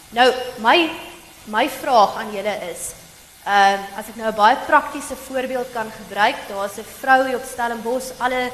[0.10, 0.26] Nou,
[0.66, 0.90] my
[1.46, 2.94] my vraag aan julle is,
[3.46, 7.38] ehm uh, as ek nou 'n baie praktiese voorbeeld kan gebruik, daar's 'n vrou hier
[7.38, 8.50] op Stellenbosch, alle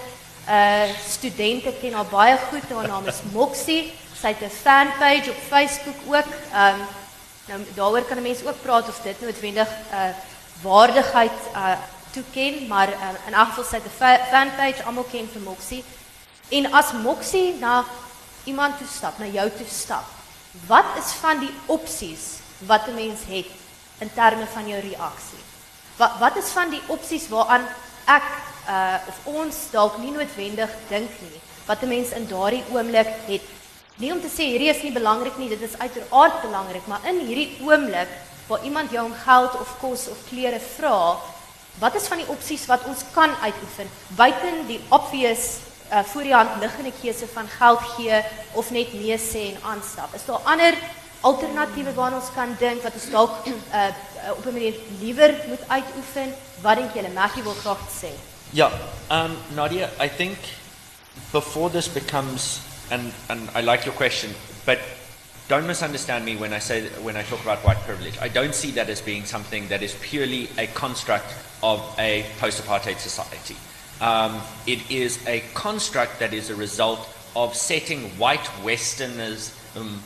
[0.48, 3.94] uh studente ken haar baie goed, haar naam is Moxie.
[4.26, 6.32] Sy het 'n fanpage op Facebook ook.
[6.52, 6.88] Ehm um,
[7.46, 10.10] nou daaroor kan 'n mens ook praat of dit noodwendig uh
[10.62, 11.78] waardigheid uh
[12.12, 15.84] toeken, maar uh, in elk geval sy het 'n fanpage almal ken vir Moxie.
[16.50, 17.84] En as Moxie na
[18.44, 20.06] iemand toe stap, na jou toe stap,
[20.68, 22.26] wat is van die opsies
[22.58, 23.50] wat 'n mens het
[23.98, 25.44] in terme van jou reaksie?
[25.96, 27.68] Wat wat is van die opsies waaraan
[28.06, 28.24] ek
[28.68, 33.42] uh of ons dalk nie noodwendig dink nie, wat 'n mens in daardie oomblik het?
[33.96, 37.22] Nie om te sê hierdie is nie belangrik nie, dit is uiteraard belangrik, maar in
[37.24, 38.12] hierdie oomblik
[38.50, 41.16] waar iemand jou om geld of kos of klere vra,
[41.80, 43.88] wat is van die opsies wat ons kan uitoefen
[44.20, 45.48] buiten die obvious
[45.92, 48.20] uh, voor die hand liggende keuse van geld gee
[48.60, 50.14] of net nee sê en aanstap.
[50.16, 50.76] Is daar ander
[51.26, 53.88] alternatiewe waarna ons kan dink wat ons dalk uh,
[54.36, 56.36] op 'n manier liewer moet uitoefen?
[56.62, 57.16] Wat dink julle?
[57.16, 58.12] Maggie wil graag sê.
[58.52, 58.72] Yeah,
[59.10, 60.38] um, Nadia, I think
[61.32, 62.60] before this becomes,
[62.92, 64.32] and, and I like your question,
[64.66, 64.80] but
[65.48, 68.18] don't misunderstand me when I say when I talk about white privilege.
[68.20, 72.98] I don't see that as being something that is purely a construct of a post-apartheid
[72.98, 73.56] society.
[74.02, 80.02] Um, it is a construct that is a result of setting white Westerners um,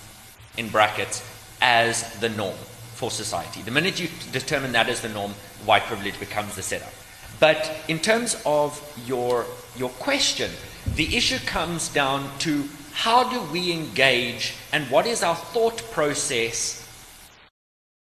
[0.57, 1.23] in brackets
[1.61, 2.55] as the norm
[2.95, 3.61] for society.
[3.61, 5.31] The minute you determine that as the norm,
[5.65, 6.91] white privilege becomes the setup.
[7.39, 9.45] But in terms of your,
[9.77, 10.51] your question,
[10.95, 16.85] the issue comes down to how do we engage and what is our thought process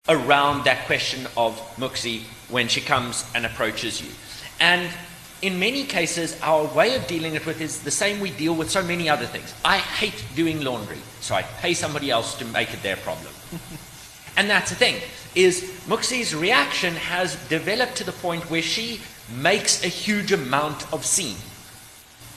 [0.08, 4.10] around that question of Muxi when she comes and approaches you.
[4.60, 4.90] And
[5.42, 8.70] in many cases, our way of dealing it with is the same we deal with
[8.70, 9.54] so many other things.
[9.66, 13.34] I hate doing laundry, so I pay somebody else to make it their problem.
[14.38, 15.02] and that's the thing,
[15.36, 19.02] is Muxi's reaction has developed to the point where she
[19.42, 21.38] makes a huge amount of scene.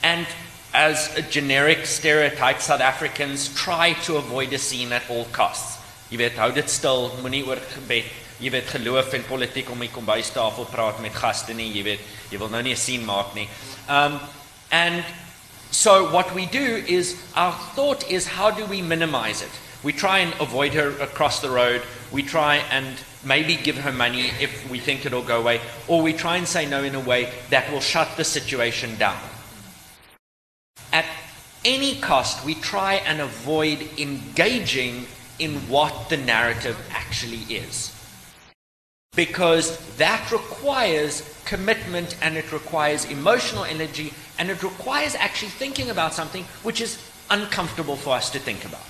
[0.03, 0.27] And
[0.73, 5.77] as a generic stereotype, South Africans try to avoid a scene at all costs.
[6.09, 8.07] Jy weet, hou dit stil, moenie oor gebed,
[8.41, 12.39] jy weet geloof en politiek om die kombuistafel praat met gaste nie, jy weet, jy
[12.41, 13.47] wil nou nie 'n scene maak nie.
[13.87, 14.19] Um
[14.71, 15.03] and
[15.71, 19.53] so what we do is our thought is how do we minimize it?
[19.83, 21.81] We try and avoid her across the road.
[22.11, 26.13] We try and maybe give her money if we think it'll go away, or we
[26.13, 29.19] try and say no in a way that will shut the situation down.
[30.91, 31.05] At
[31.65, 35.07] any cost, we try and avoid engaging
[35.39, 37.95] in what the narrative actually is.
[39.15, 46.13] Because that requires commitment and it requires emotional energy and it requires actually thinking about
[46.13, 46.99] something which is
[47.29, 48.85] uncomfortable for us to think about.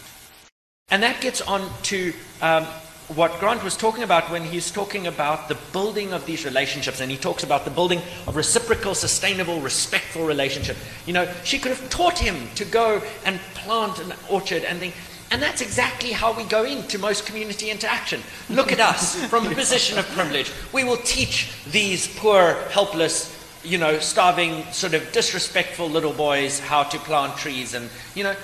[0.91, 2.65] And that gets on to um,
[3.15, 7.09] what Grant was talking about when he's talking about the building of these relationships, and
[7.09, 10.77] he talks about the building of reciprocal, sustainable, respectful relationship.
[11.07, 14.93] You know, she could have taught him to go and plant an orchard and think,
[15.31, 18.21] and that's exactly how we go into most community interaction.
[18.47, 20.51] Look at us from a position of privilege.
[20.71, 26.83] We will teach these poor, helpless, you know, starving, sort of disrespectful little boys how
[26.83, 28.35] to plant trees and, you know,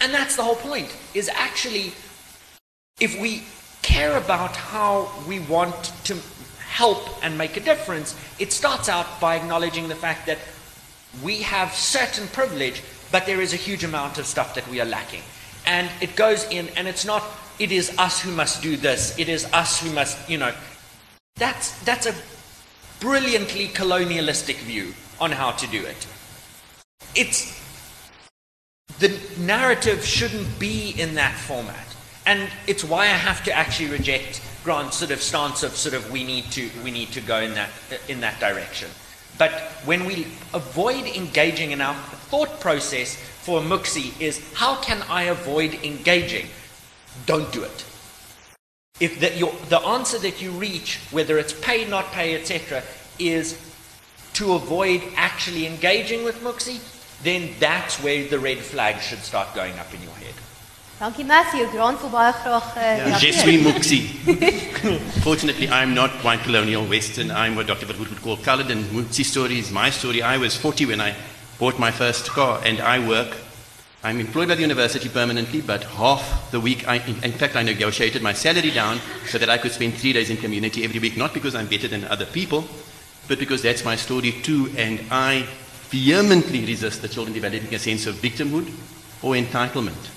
[0.00, 1.92] and that's the whole point is actually
[3.00, 3.42] if we
[3.84, 6.16] care about how we want to
[6.58, 10.38] help and make a difference, it starts out by acknowledging the fact that
[11.22, 14.90] we have certain privilege, but there is a huge amount of stuff that we are
[14.98, 15.22] lacking
[15.66, 17.22] and it goes in and it's not
[17.58, 20.52] it is us who must do this it is us who must you know
[21.36, 22.14] that's that's a
[23.00, 26.06] brilliantly colonialistic view on how to do it.
[27.14, 27.60] It's
[28.98, 31.93] the narrative shouldn't be in that format.
[32.26, 36.10] And it's why I have to actually reject Grant's sort of stance of sort of
[36.10, 37.70] we need to we need to go in that
[38.08, 38.88] in that direction.
[39.36, 39.52] But
[39.84, 41.94] when we avoid engaging in our
[42.30, 46.46] thought process for Muxi is how can I avoid engaging?
[47.26, 47.84] Don't do it.
[49.00, 52.82] If the, your, the answer that you reach, whether it's pay, not pay, etc.,
[53.18, 53.60] is
[54.34, 56.80] to avoid actually engaging with Muxi,
[57.24, 60.34] then that's where the red flag should start going up in your head.
[61.04, 63.98] Dankie Matthew, Grant wil baie graag uh, Yes, we Muxi.
[65.20, 67.30] Fortunately, I'm not white colonial Western.
[67.30, 67.84] I'm what Dr.
[67.84, 70.22] Verwoerd would call colored, and Muxi story is my story.
[70.22, 71.14] I was 40 when I
[71.58, 73.36] bought my first car, and I work.
[74.02, 77.62] I'm employed by the university permanently, but half the week, I, in, in fact, I
[77.62, 81.18] negotiated my salary down so that I could spend three days in community every week,
[81.18, 82.64] not because I'm better than other people,
[83.28, 85.44] but because that's my story too, and I
[85.90, 88.72] vehemently resist the children developing a sense of victimhood
[89.20, 90.13] or entitlement.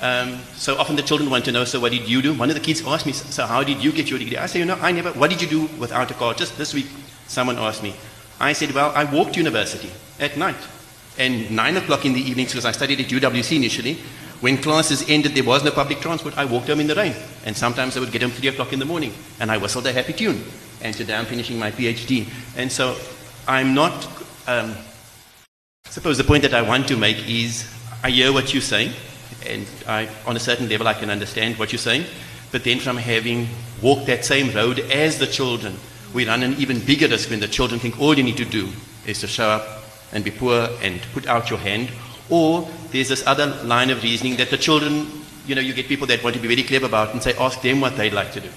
[0.00, 2.34] Um, so often the children want to know, so what did you do?
[2.34, 4.36] One of the kids asked me, so how did you get your degree?
[4.36, 6.34] I say, you know, I never, what did you do without a car?
[6.34, 6.86] Just this week,
[7.28, 7.94] someone asked me.
[8.40, 10.56] I said, well, I walked to university at night.
[11.18, 13.98] And nine o'clock in the evening, because I studied at UWC initially,
[14.40, 16.36] when classes ended, there was no public transport.
[16.36, 17.14] I walked home in the rain.
[17.44, 19.92] And sometimes I would get home three o'clock in the morning, and I whistled a
[19.92, 20.42] happy tune.
[20.80, 22.26] And today I'm finishing my PhD.
[22.56, 22.96] And so
[23.46, 23.92] I'm not,
[24.48, 24.74] um,
[25.86, 28.92] I suppose the point that I want to make is I hear what you're saying,
[29.46, 32.04] and I, on a certain level I can understand what you're saying.
[32.50, 33.48] But then from having
[33.80, 35.76] walked that same road as the children,
[36.12, 38.68] we run an even bigger risk when the children think all you need to do
[39.06, 39.66] is to show up
[40.12, 41.90] and be poor and put out your hand.
[42.28, 45.06] Or there's this other line of reasoning that the children,
[45.46, 47.60] you know, you get people that want to be very clever about and say, ask
[47.62, 48.50] them what they'd like to do,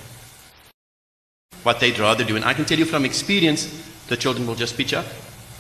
[1.63, 2.36] what they'd rather do.
[2.36, 3.65] And I can tell you from experience,
[4.08, 5.06] the children will just pitch up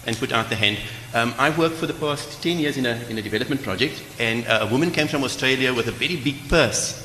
[0.05, 0.77] and put out the hand.
[1.13, 4.45] Um, I've worked for the past 10 years in a, in a development project, and
[4.47, 7.01] uh, a woman came from Australia with a very big purse.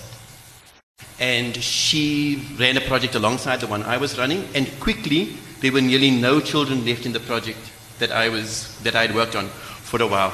[1.18, 5.80] And she ran a project alongside the one I was running, and quickly there were
[5.80, 7.58] nearly no children left in the project
[7.98, 10.32] that I was that I had worked on for a while.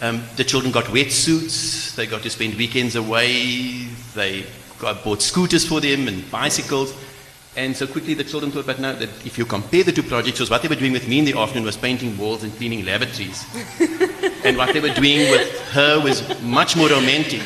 [0.00, 1.96] Um, the children got wetsuits.
[1.96, 3.88] They got to spend weekends away.
[4.14, 4.46] They
[4.78, 6.94] got bought scooters for them and bicycles.
[7.58, 10.38] And so quickly the children thought, but now that if you compare the two projects,
[10.38, 12.84] was what they were doing with me in the afternoon was painting walls and cleaning
[12.84, 13.44] lavatories.
[14.44, 17.42] and what they were doing with her was much more romantic.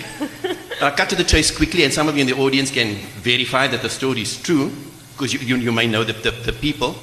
[0.83, 3.66] I'll cut to the chase quickly, and some of you in the audience can verify
[3.68, 4.70] that the story is true,
[5.12, 6.94] because you, you, you may know the, the, the people.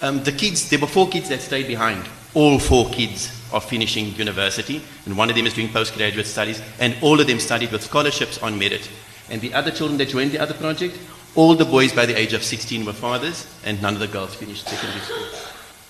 [0.00, 2.08] Um, the kids, there were four kids that stayed behind.
[2.32, 6.96] All four kids are finishing university, and one of them is doing postgraduate studies, and
[7.02, 8.88] all of them studied with scholarships on merit.
[9.28, 10.98] And the other children that joined the other project,
[11.34, 14.34] all the boys by the age of 16 were fathers, and none of the girls
[14.34, 15.26] finished secondary school.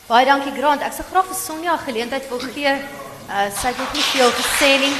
[0.08, 0.82] Baie dankie Grant.
[0.82, 2.72] Ek sal graag vir Sonja 'n geleentheid wil gee.
[3.28, 4.94] Uh sy het nog nie veel gesê nie.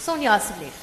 [0.00, 0.76] Sonja asseblief.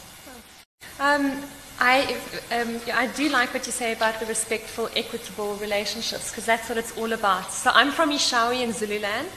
[1.00, 1.32] Um,
[1.80, 2.16] I,
[2.52, 6.78] um, I do like what you say about the respectful, equitable relationships because that's what
[6.78, 7.52] it's all about.
[7.52, 9.28] So I'm from Eshowe in Zululand,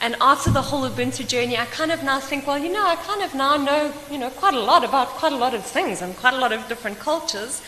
[0.00, 2.96] and after the whole Ubuntu journey, I kind of now think, well, you know, I
[2.96, 6.02] kind of now know, you know, quite a lot about quite a lot of things
[6.02, 7.62] and quite a lot of different cultures.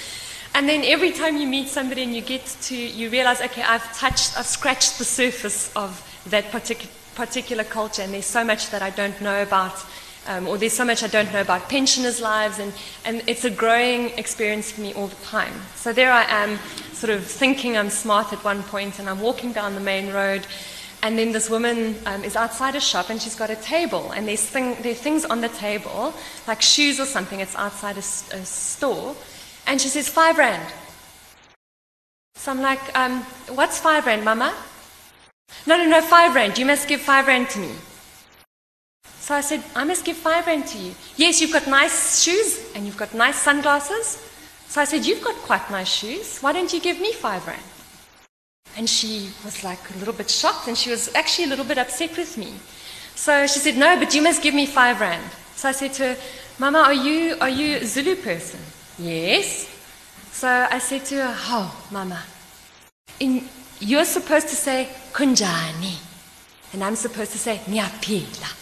[0.55, 3.97] And then every time you meet somebody and you get to, you realize, okay, I've
[3.97, 8.81] touched, I've scratched the surface of that particular particular culture, and there's so much that
[8.81, 9.85] I don't know about
[10.29, 12.73] um, or there's so much I don't know about pensioners' lives, and,
[13.05, 15.55] and it's a growing experience for me all the time.
[15.75, 16.59] So there I am,
[16.93, 20.47] sort of thinking I'm smart at one point, and I'm walking down the main road,
[21.03, 24.27] and then this woman um, is outside a shop, and she's got a table, and
[24.27, 26.15] there's thing, there are things on the table,
[26.47, 28.01] like shoes or something, it's outside a,
[28.37, 29.15] a store,
[29.67, 30.73] and she says, five rand.
[32.35, 33.23] So I'm like, um,
[33.55, 34.55] what's five rand, mama?
[35.67, 36.57] No, no, no, five rand.
[36.59, 37.73] You must give five rand to me.
[39.21, 40.95] So I said, I must give five rand to you.
[41.17, 44.25] Yes, you've got nice shoes and you've got nice sunglasses.
[44.69, 46.39] So I said, You've got quite nice shoes.
[46.41, 47.63] Why don't you give me five rand?
[48.79, 51.79] And she was like a little bit shocked and she was actually a little bit
[51.79, 52.55] upset with me.
[53.17, 55.31] So she said, No, but you must give me five rand.
[55.57, 56.17] So I said to her,
[56.61, 58.61] Mama, are you, are you a Zulu person?
[58.97, 59.69] Yes.
[60.31, 62.23] So I said to her, Oh, Mama,
[63.19, 63.49] in,
[63.81, 65.99] you're supposed to say kunjani.
[66.73, 68.55] And I'm supposed to say nyaphila.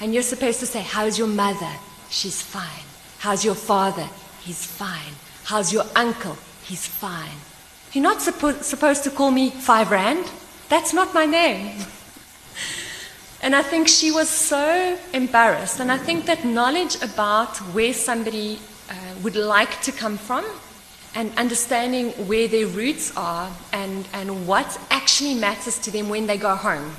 [0.00, 1.70] And you're supposed to say, How's your mother?
[2.10, 2.86] She's fine.
[3.18, 4.08] How's your father?
[4.42, 5.14] He's fine.
[5.44, 6.36] How's your uncle?
[6.64, 7.38] He's fine.
[7.94, 10.28] You're not suppo- supposed to call me Five Rand.
[10.68, 11.78] That's not my name.
[13.40, 15.78] and I think she was so embarrassed.
[15.78, 18.58] And I think that knowledge about where somebody
[18.90, 20.44] uh, would like to come from
[21.14, 26.36] and understanding where their roots are and, and what actually matters to them when they
[26.36, 26.96] go home.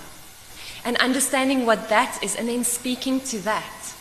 [0.85, 3.93] And understanding what that is and then speaking to that.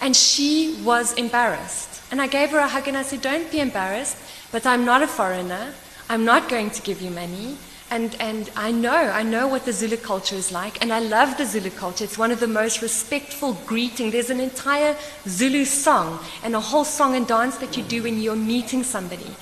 [0.00, 2.00] And she was embarrassed.
[2.10, 4.16] And I gave her a hug and I said, Don't be embarrassed,
[4.50, 5.74] but I'm not a foreigner.
[6.10, 7.56] I'm not going to give you money.
[7.88, 11.36] And, and I know, I know what the Zulu culture is like, and I love
[11.36, 12.02] the Zulu culture.
[12.02, 14.10] It's one of the most respectful greeting.
[14.10, 14.96] There's an entire
[15.28, 19.36] Zulu song and a whole song and dance that you do when you're meeting somebody.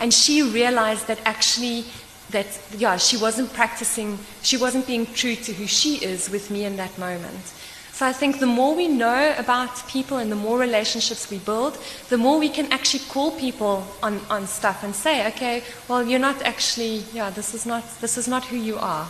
[0.00, 1.84] And she realized that actually,
[2.30, 6.64] that, yeah, she wasn't practicing, she wasn't being true to who she is with me
[6.64, 7.52] in that moment.
[7.94, 11.78] So I think the more we know about people and the more relationships we build,
[12.08, 16.18] the more we can actually call people on, on stuff and say, okay, well, you're
[16.18, 19.06] not actually, yeah, this is not, this is not who you are.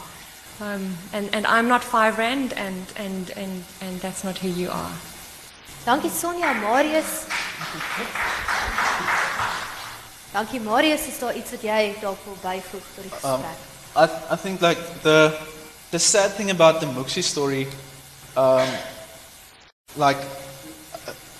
[0.60, 4.68] Um, and, and I'm not five rand, and, and, and, and that's not who you
[4.68, 4.92] are.
[5.86, 7.26] Dankie Sonja, Marius.
[10.34, 13.64] Dankie Marius, is daar iets wat jy dalk wil byvoeg tot die gesprek?
[13.96, 15.32] I, I think like the
[15.90, 17.66] the sad thing about the Muxie story,
[18.36, 18.68] um,
[19.96, 20.18] like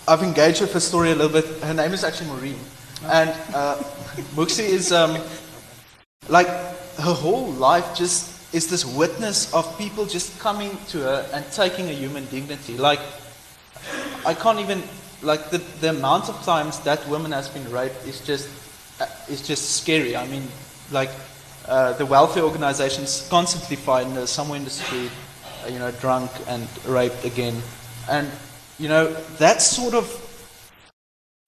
[0.06, 1.46] I've engaged with her story a little bit.
[1.62, 2.58] Her name is actually Maureen,
[3.06, 3.76] and uh,
[4.36, 5.18] Muxie is um,
[6.28, 11.44] like her whole life just is this witness of people just coming to her and
[11.50, 12.76] taking a human dignity.
[12.76, 13.00] Like
[14.24, 14.82] I can't even
[15.22, 18.48] like the the amount of times that woman has been raped is just
[19.00, 20.16] uh, is just scary.
[20.16, 20.46] I mean,
[20.92, 21.10] like
[21.66, 25.23] uh, the welfare organizations constantly find her somewhere in the street, uh,
[25.68, 27.60] you know, drunk and raped again,
[28.10, 28.30] and
[28.78, 30.06] you know that sort of,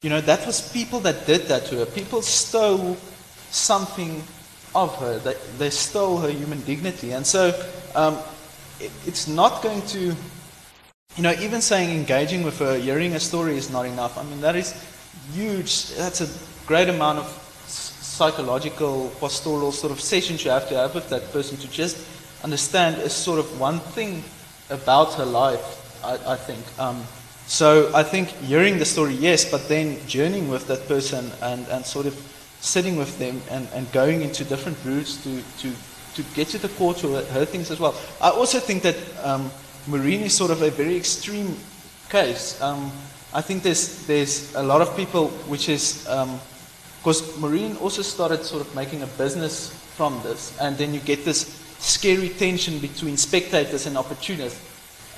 [0.02, 1.86] you know, that was people that did that to her.
[1.86, 2.96] People stole
[3.50, 4.22] something
[4.74, 5.18] of her.
[5.18, 7.52] They, they stole her human dignity, and so
[7.94, 8.18] um,
[8.80, 10.14] it, it's not going to.
[11.16, 14.18] You know, even saying engaging with her, hearing a story is not enough.
[14.18, 14.74] I mean, that is
[15.32, 15.88] huge.
[15.94, 16.28] That's a
[16.66, 17.42] great amount of
[18.16, 21.96] psychological, pastoral sort of sessions you have to have with that person to just
[22.47, 24.22] understand is sort of one thing
[24.70, 25.66] about her life,
[26.05, 26.62] I, I think.
[26.78, 27.03] Um,
[27.47, 31.84] so I think hearing the story, yes, but then journeying with that person and, and
[31.84, 32.14] sort of
[32.61, 35.74] sitting with them and, and going into different routes to, to,
[36.14, 37.97] to get to the core to her, things as well.
[38.20, 39.51] I also think that um,
[39.88, 41.57] Maureen is sort of a very extreme
[42.11, 42.62] case.
[42.62, 42.92] Um,
[43.34, 46.38] I think there's, there's a lot of people which is, um,
[46.99, 51.24] because Maureen also started sort of making a business from this, and then you get
[51.24, 54.61] this scary tension between spectators and opportunists,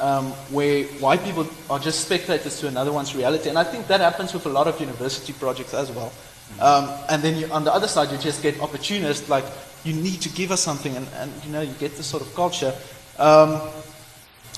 [0.00, 3.48] um, where white people are just spectators to another one's reality.
[3.48, 6.12] And I think that happens with a lot of university projects as well.
[6.60, 9.44] Um, and then you, on the other side, you just get opportunists like,
[9.84, 12.34] you need to give us something, and, and you know, you get this sort of
[12.34, 12.74] culture.
[13.18, 13.60] Um,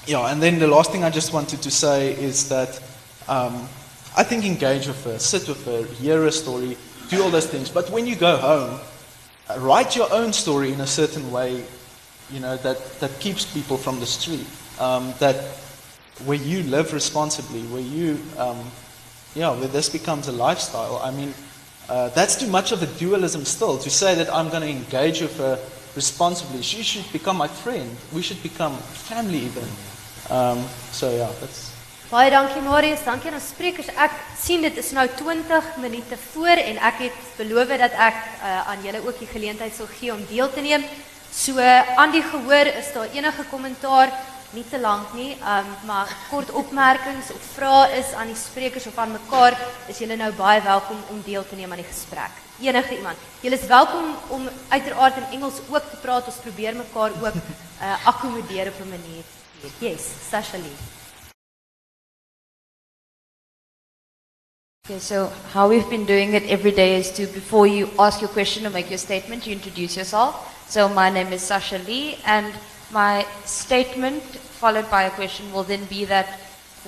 [0.07, 2.81] yeah, and then the last thing I just wanted to say is that
[3.29, 3.69] um,
[4.17, 6.77] I think engage with her, sit with her, hear her story,
[7.09, 7.69] do all those things.
[7.69, 8.81] But when you go home,
[9.59, 11.65] write your own story in a certain way,
[12.33, 14.47] you know, that, that keeps people from the street.
[14.79, 15.37] Um, that
[16.25, 18.59] where you live responsibly, where you, um,
[19.35, 21.01] yeah, where this becomes a lifestyle.
[21.03, 21.35] I mean,
[21.89, 25.21] uh, that's too much of a dualism still to say that I'm going to engage
[25.23, 25.59] with her
[25.97, 26.63] responsibly.
[26.63, 27.97] She should become my friend.
[28.13, 29.69] We should become family even.
[30.31, 31.71] Um, so yeah, that's.
[32.11, 33.87] Baie dankie Marius, dankie aan ons sprekers.
[33.95, 38.55] Ek sien dit is nou 20 minute voor en ek het beloof dat ek uh,
[38.73, 40.83] aan julle ook die geleentheid sal gee om deel te neem.
[41.33, 41.59] So
[41.97, 44.11] aan die gehoor is daar enige kommentaar,
[44.51, 48.99] nie te lank nie, um, maar kort opmerkings of vrae is aan die sprekers of
[48.99, 49.55] aan mekaar,
[49.87, 52.35] is julle nou baie welkom om deel te neem aan die gesprek.
[52.61, 53.17] Enige iemand.
[53.41, 56.27] Julle is welkom om uiteraard in Engels ook te praat.
[56.27, 59.25] Ons probeer mekaar ook uh, akkommodeer op 'n manier.
[59.79, 61.00] Yes, Sasha Lee.
[64.91, 68.29] Okay, so how we've been doing it every day is to, before you ask your
[68.31, 70.69] question or make your statement, you introduce yourself.
[70.69, 72.53] So my name is Sasha Lee, and
[72.91, 76.41] my statement followed by a question will then be that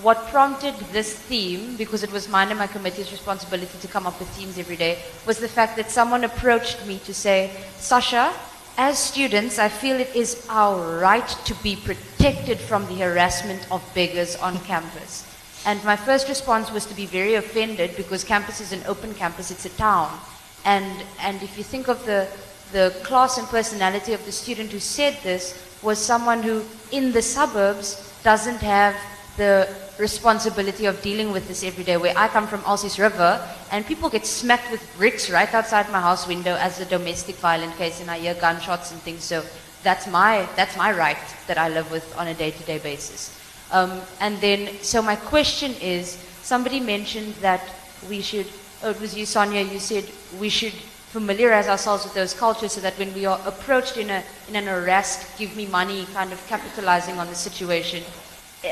[0.03, 4.19] what prompted this theme, because it was mine and my committee's responsibility to come up
[4.19, 8.33] with themes every day, was the fact that someone approached me to say, Sasha,
[8.79, 13.81] as students, I feel it is our right to be protected from the harassment of
[13.95, 15.32] beggars on campus.
[15.65, 19.51] And my first response was to be very offended because campus is an open campus,
[19.51, 20.19] it's a town.
[20.65, 22.29] And, and if you think of the,
[22.73, 27.23] the class and personality of the student who said this, was someone who, in the
[27.23, 28.97] suburbs, doesn't have
[29.37, 31.97] the responsibility of dealing with this every day.
[31.97, 33.41] Where I come from, Elsies River,
[33.71, 37.77] and people get smacked with bricks right outside my house window as a domestic violent
[37.77, 39.25] case, and I hear gunshots and things.
[39.25, 39.45] So
[39.83, 43.42] that's my, that's my right that I live with on a day to day basis.
[43.73, 47.63] Um, and then, so my question is somebody mentioned that
[48.09, 48.47] we should,
[48.83, 50.05] oh, it was you, Sonja, you said
[50.39, 54.23] we should familiarize ourselves with those cultures so that when we are approached in, a,
[54.49, 58.03] in an arrest, give me money, kind of capitalizing on the situation,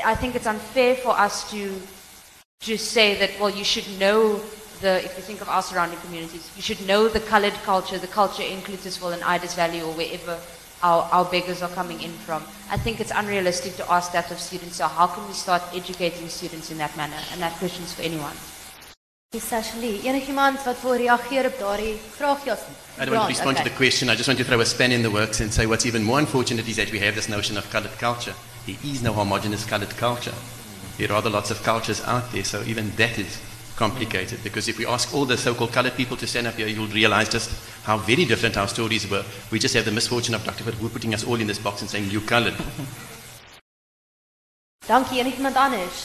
[0.05, 1.81] I think it's unfair for us to
[2.59, 4.39] just say that, well, you should know
[4.81, 8.07] the, if you think of our surrounding communities, you should know the colored culture, the
[8.07, 10.39] culture in Cloetesville and Idas Valley or wherever
[10.83, 12.43] our, our beggars are coming in from.
[12.69, 14.77] I think it's unrealistic to ask that of students.
[14.77, 17.19] So how can we start educating students in that manner?
[17.31, 18.35] And that question is for anyone.
[19.33, 22.57] Essentially, enigiemand wat wil reageer op daardie vraag ja.
[22.99, 24.09] I don't want to respond to the question.
[24.09, 26.19] I just want to throw a span in the works and say what's even more
[26.19, 28.33] unfortunate is that we have this notion of colored culture.
[28.65, 30.35] There is no homogenous colored culture.
[30.97, 33.39] There are other lots of cultures out there, so even that is
[33.85, 34.39] complicated.
[34.43, 37.27] Because if we ask all the so-called colored people to stand up here, you'll realize
[37.37, 37.49] just
[37.83, 39.25] how very different our stories were.
[39.51, 40.63] We just have the misfortune of Dr.
[40.65, 42.53] Verwoerd putting us all in this box and saying, you colored.
[44.87, 45.97] Dankie, enigiemand anders?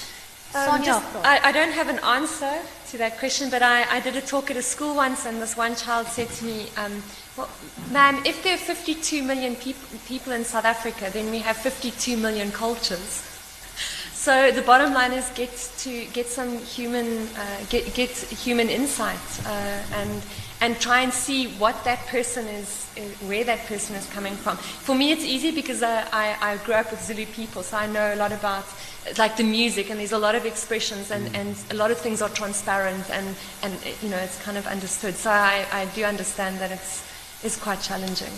[0.54, 0.84] Um, Sonja.
[0.84, 2.54] just- I, I don't have an answer
[2.90, 5.56] to that question, but I, I did a talk at a school once, and this
[5.56, 7.02] one child said to me, um,
[7.36, 7.48] well,
[7.92, 12.16] ma'am, if there are 52 million peop- people in South Africa, then we have 52
[12.16, 13.35] million cultures.
[14.26, 15.54] So the bottom line is get
[15.84, 20.20] to get some human uh, get get human insight uh, and
[20.60, 24.56] and try and see what that person is, uh, where that person is coming from.
[24.56, 27.86] For me, it's easy because I, I, I grew up with Zulu people, so I
[27.86, 28.64] know a lot about
[29.16, 32.20] like the music, and there's a lot of expressions, and, and a lot of things
[32.20, 33.72] are transparent, and, and
[34.02, 35.14] you know it's kind of understood.
[35.14, 37.04] So I, I do understand that it's
[37.44, 38.34] it's quite challenging.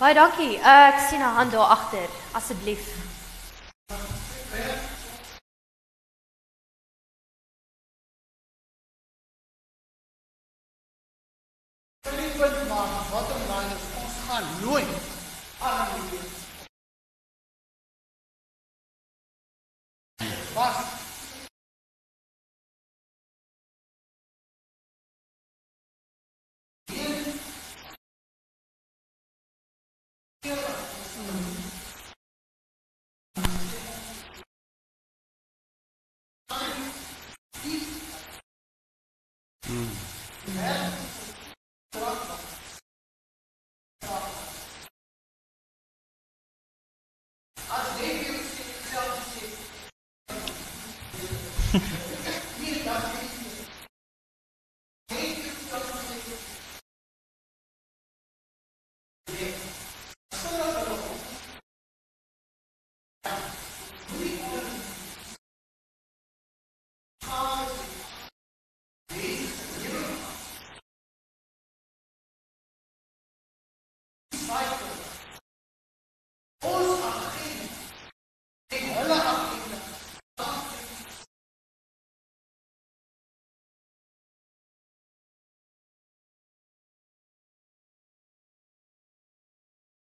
[0.00, 0.58] Baie dankie.
[0.58, 2.08] Uh, ek sien 'n hand daar agter.
[2.34, 3.14] Asseblief.
[12.38, 14.88] Punt maar bottom line is ons gaan nooit
[15.58, 16.20] aan die
[20.54, 21.06] was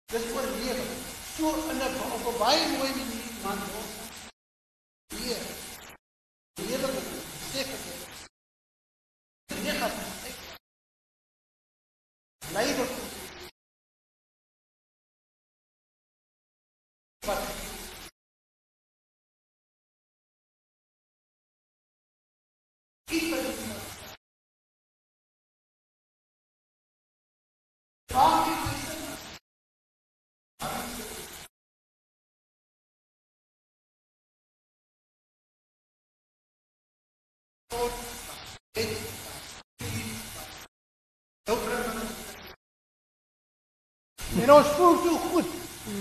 [0.05, 0.79] dit oorleef
[1.35, 3.93] so in 'n op 'n baie mooi manier man ons
[5.17, 5.41] hier
[6.67, 6.89] lewe
[7.51, 7.79] seker
[9.65, 10.37] negatief
[12.53, 12.87] leider
[17.25, 17.75] wat iets
[44.45, 45.47] En ons voel so goed.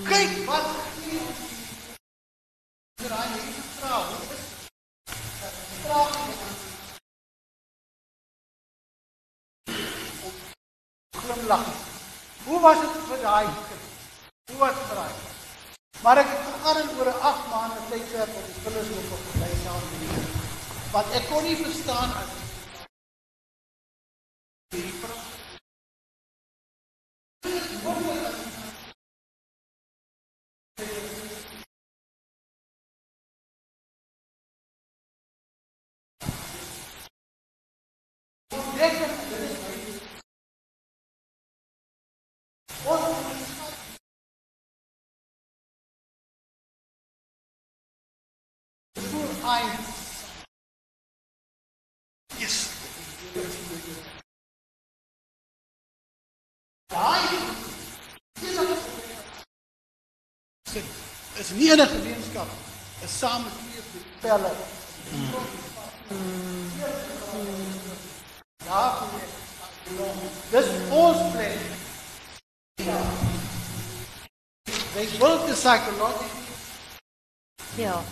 [0.04, 0.66] Kyk wat
[0.96, 1.44] gee ons.
[3.00, 4.02] Draai hierdie vrou.
[5.84, 6.12] Vraag
[11.24, 11.64] glimlag.
[12.44, 13.88] Hoe was dit vir daai kind?
[14.50, 15.14] Hoe was dit vir daai?
[16.04, 19.82] Maar ek het gegaan oor 'n 8 maande tydperk op die filosofie op gebly saam
[19.90, 20.23] met die
[20.94, 22.34] wat ek kon nie verstaan as
[24.74, 25.23] hierdie
[56.94, 57.38] Daai
[60.74, 60.84] is
[61.40, 62.48] is nie 'n gemeenskap,
[63.04, 64.52] is saam met twee pelle.
[68.64, 69.20] Daarvoor
[70.50, 71.58] Dis ons plek.
[74.94, 76.42] They built the psychological
[77.76, 78.02] Ja.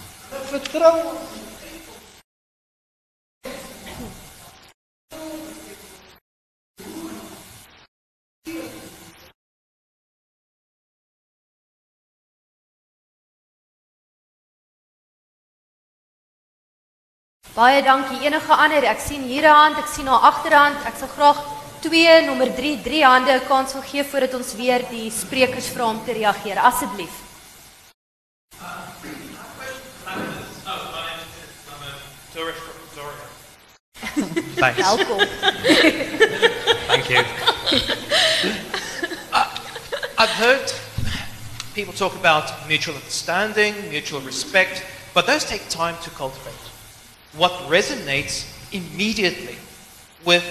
[0.50, 1.16] vertrouwen.
[17.54, 18.22] Baie dankie.
[18.24, 18.84] Enige ander?
[18.88, 20.86] Ek sien hier 'n hand, ek sien haar agterhand.
[20.86, 21.38] Ek sal graag
[21.82, 25.84] 2 nommer 3 3 hande 'n kans wil gee voordat ons weer die sprekers vra
[25.84, 26.58] om te reageer.
[26.58, 27.12] Asseblief.
[34.56, 34.78] Thanks.
[34.80, 35.18] Welkom.
[36.86, 37.24] Thank you.
[39.32, 39.42] I,
[40.18, 40.72] I've heard
[41.74, 44.82] people talk about mutual understanding, mutual respect,
[45.12, 46.72] but those take time to cultivate.
[47.34, 49.56] What resonates immediately
[50.22, 50.44] with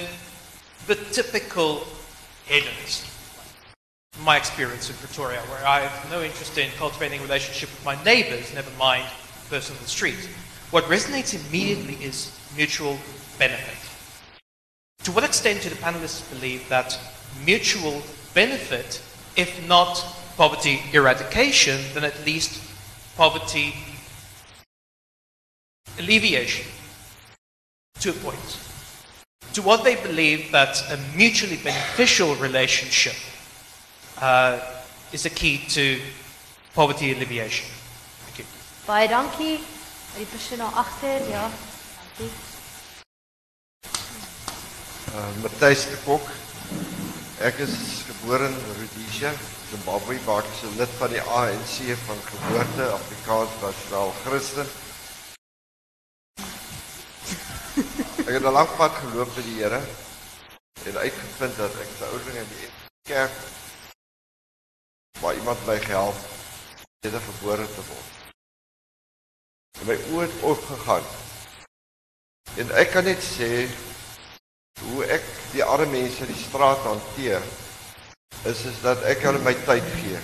[0.88, 1.86] the typical
[2.46, 3.06] hedonist,
[4.24, 8.04] my experience in Pretoria, where I have no interest in cultivating a relationship with my
[8.04, 9.06] neighbors, never mind
[9.44, 10.28] the person on the street.
[10.72, 12.98] What resonates immediately is mutual
[13.38, 13.78] benefit.
[15.04, 17.00] To what extent do the panelists believe that
[17.46, 18.02] mutual
[18.34, 19.04] benefit,
[19.36, 20.04] if not
[20.36, 22.60] poverty eradication, then at least
[23.18, 23.76] poverty
[26.02, 26.66] alleviation
[28.00, 28.60] to a point?
[29.54, 33.16] To what they believe that a mutually beneficial relationship
[34.22, 34.60] uh,
[35.12, 36.00] is the key to
[36.74, 37.68] poverty alleviation?
[38.26, 38.46] Thank you.
[38.88, 39.60] Baie dankie.
[40.16, 41.50] Die persoon daar agter, ja.
[42.00, 42.32] Dankie.
[45.16, 46.30] Uh, Matthijs de Kok.
[47.42, 49.32] Ek is gebore in Rhodesia,
[49.72, 51.76] Zimbabwe, maar ek is 'n lid van die ANC
[52.06, 54.68] van geboorte, Afrikaans was wel Christen.
[58.32, 59.82] Ek het 'n lang pad geloop met die Here
[60.84, 62.70] en uitgevind dat ek se ouers in die
[63.04, 63.32] kerk
[65.20, 66.16] waar iemand my gehelp
[67.00, 68.12] het om gebore te word.
[69.80, 71.04] En my oë het oopgegaan.
[72.56, 73.68] En ek kan net sê
[74.80, 77.44] hoe ek die arme mense in die straat hanteer
[78.44, 80.20] is is dat ek hulle my tyd gee.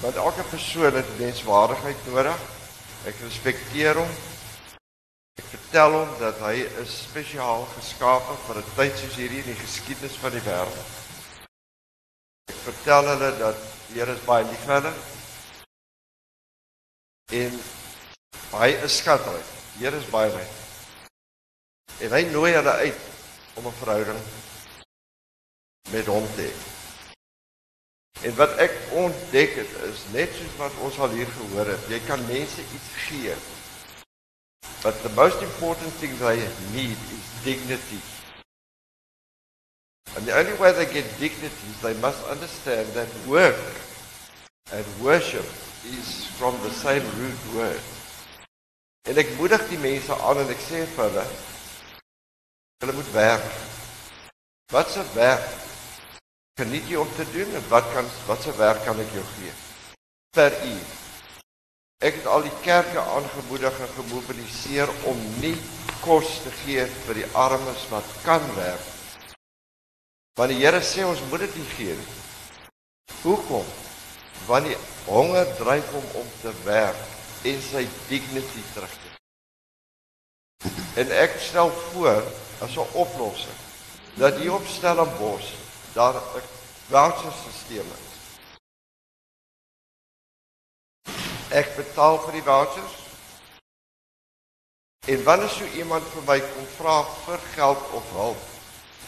[0.00, 2.40] Want elke persoon het menswaardigheid nodig.
[3.04, 4.20] Ek respekteer hom.
[5.40, 9.60] Ek vertel hom dat hy is spesiaal geskape vir 'n tyd soos hierdie in die
[9.60, 10.88] geskiedenis van die wêreld.
[12.52, 14.92] Ek vertel hulle dat die Here is baie lief vir hulle.
[17.40, 17.56] En
[18.60, 19.48] hy is skatryk.
[19.76, 20.52] Die Here is baie ryk.
[22.04, 23.00] En hy nooi hulle uit
[23.54, 24.20] om 'n verhouding
[25.90, 26.52] met hom te hê.
[28.28, 32.00] En wat ek ontdek het is net soos wat ons al hier gehoor het, jy
[32.04, 33.34] kan mense iets gee.
[34.82, 36.36] But the most important thing they
[36.72, 38.00] need is dignity.
[40.16, 43.60] And the only way they get dignity is they must understand that work
[44.72, 45.44] and worship
[45.84, 47.80] is from the same root word.
[49.08, 51.26] En ek moedig die mense aan en ek sê vir hulle
[52.80, 53.46] hulle moet werk.
[54.72, 55.44] Wat se werk
[56.60, 59.52] geniet jy om te doen en wat kan wat se werk kan ek jou gee?
[60.36, 60.99] Per uur.
[62.00, 65.56] Ek het al die kerke aangemoedig en gemobiliseer om nie
[66.00, 68.86] kos te gee vir die armes wat kan werk.
[70.40, 72.08] Want die Here sê ons moet dit nie gee nie.
[73.20, 73.68] Hoekom?
[74.48, 74.78] Want die
[75.10, 77.04] honger dryf hom om te werk
[77.52, 79.08] en sy dignity terug te
[81.04, 82.24] En ek stel voor
[82.64, 83.60] as 'n oplossing
[84.16, 85.52] dat hier op Stellenbosch
[85.92, 86.48] daar 'n
[86.88, 88.09] voucherstelsel is.
[91.50, 92.92] Ek betaal vir die vouchers.
[95.10, 98.44] En wanneer so iemand vir my kom vra vir geld of hulp,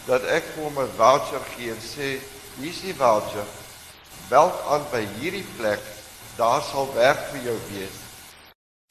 [0.09, 2.19] dat ek hom 'n voucher gee en sê,
[2.57, 3.47] "Hier is die voucher.
[4.27, 5.79] Bel aan by hierdie plek,
[6.35, 7.97] daar sal werk vir jou wees."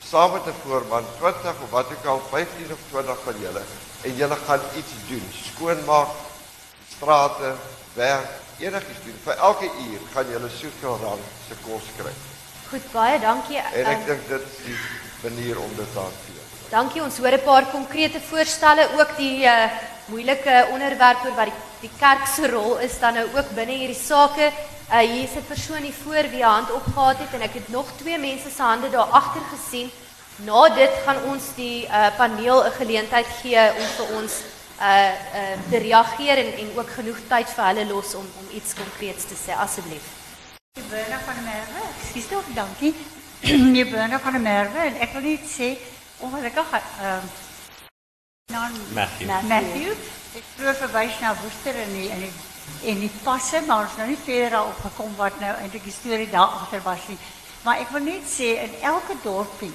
[0.02, 3.62] Saam met 'n voorman, 20 of wat ook al, 15 of 20 van julle
[4.02, 6.08] en julle gaan iets doen, skoonmaak,
[6.88, 7.54] strate,
[7.94, 9.18] werk, enigiets doen.
[9.24, 12.31] Vir elke uur gaan julle soveel rand se kos kry.
[12.72, 13.58] Goed, baie dankie.
[13.60, 14.76] En ek Ehm, dink dit is die
[15.22, 16.44] manier om dit te hanteer.
[16.70, 17.02] Dankie.
[17.02, 19.68] Ons hoor 'n paar konkrete voorstelle ook die uh,
[20.06, 24.04] moeilike onderwerp oor wat die, die kerk se rol is dan nou ook binne hierdie
[24.04, 24.48] sake.
[24.88, 27.68] Uh, hier is 'n persoon hier voor wie 'n hand opgehaal het en ek het
[27.68, 29.90] nog twee mense se hande daar agter gesien.
[30.36, 34.32] Na dit gaan ons die uh, paneel 'n geleentheid gee om vir ons
[34.80, 38.72] uh, uh, te reageer en, en ook genoeg tyd vir hulle los om om iets
[38.74, 40.21] konkreets te sê asseblief.
[40.74, 42.94] Die Burner van der Merwe, tog, dankie.
[43.76, 45.66] Die Burner van der Merwe en ek wil net sê
[46.24, 48.62] ongelukkig ehm uh, nou
[48.96, 49.28] Matthew.
[49.50, 49.90] Matthew
[50.32, 52.30] Ek vloer verwys na Woester en die en die
[52.88, 56.30] en die passe, maar ons nou nie verder daarop gekom wat nou eintlik die storie
[56.32, 57.18] daar agter was nie.
[57.66, 59.72] Maar ek wil net sê in elke dorpie,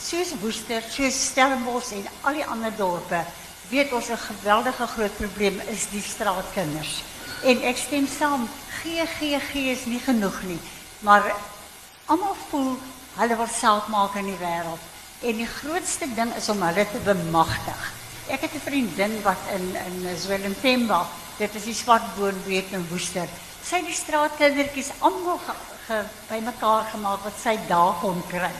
[0.00, 3.20] soos Woester, soos Stellenbosch en al die ander dorpe,
[3.68, 7.02] weet ons 'n geweldige groot probleem is die straatkinders.
[7.42, 8.48] En ek stem saam,
[8.82, 10.58] gee gee gee is nie genoeg nie,
[11.06, 11.22] maar
[12.10, 12.72] almal voel
[13.18, 14.82] hulle wil self maak in die wêreld.
[15.22, 17.84] En die grootste ding is om hulle te bemagtig.
[18.28, 21.06] Ek het 'n vriendin wat in in Zwelintemba,
[21.38, 23.28] dit is die Swartboon weet in Woester.
[23.62, 25.54] Sy het die straatkindertjies almal ge,
[25.86, 28.52] ge, bymekaar gemaak wat sy daar kon kry.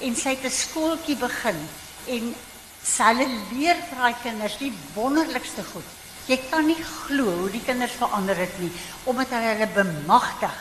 [0.00, 1.68] En sy het 'n skooltjie begin
[2.06, 2.34] en
[2.82, 3.12] sy
[3.52, 5.95] leer daai kinders die wonderlikste goed.
[6.26, 8.72] Jy kan nie glo hoe die kinders verander het nie
[9.06, 10.56] omdat hulle hulle bemagtig.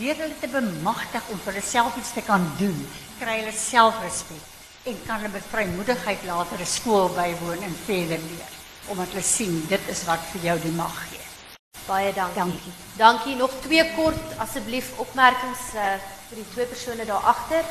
[0.00, 2.80] Deur hulle te bemagtig om vir hulle self iets te kan doen,
[3.20, 8.52] kry hulle selfrespek en kan hulle met vrymoedigheid later 'n skool bywoon en verder leer
[8.88, 11.24] omdat hulle sien dit is wat vir jou die mag gee.
[11.86, 12.34] Baie dankie.
[12.34, 12.72] Dankie.
[12.96, 13.36] Dankie.
[13.36, 15.94] Nog twee kort asseblief opmerkings uh,
[16.28, 17.64] vir die twee persone daar agter.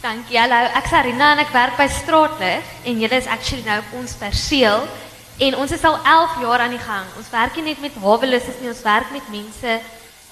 [0.00, 0.38] Dankie.
[0.40, 3.90] Hallo, ek is Arina en ek werk by Straatlig en julle is actually nou op
[3.98, 4.86] ons perseel
[5.44, 7.10] en ons is al 11 jaar aan die gang.
[7.20, 9.74] Ons werk nie net met haweloses nie, ons werk met mense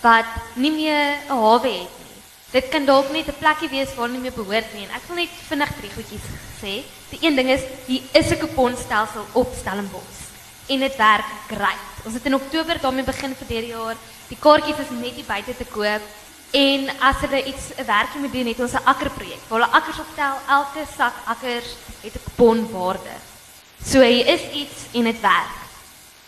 [0.01, 2.17] wat nie meer 'n hawe het nie.
[2.55, 5.17] Dit kan dalk net 'n plekkie wees waar nie meer behoort nie en ek wil
[5.21, 6.27] net vinnig drie goedjies
[6.63, 6.75] sê.
[7.11, 10.33] Die een ding is, hier is 'n kuponstelsel op Stellenbosch
[10.69, 11.85] en dit werk great.
[12.07, 13.97] Ons het in Oktober daarmee begin vir hierdie jaar.
[14.29, 16.01] Die kaartjies is net hier buite te koop.
[16.51, 19.43] En as hulle iets 'n werkie moet doen, het ons 'n akkerprojek.
[19.49, 21.71] Waar hulle akkers optel, elke sak akkers
[22.01, 23.17] het 'n kuponwaarde.
[23.85, 25.55] So hier is iets en dit werk.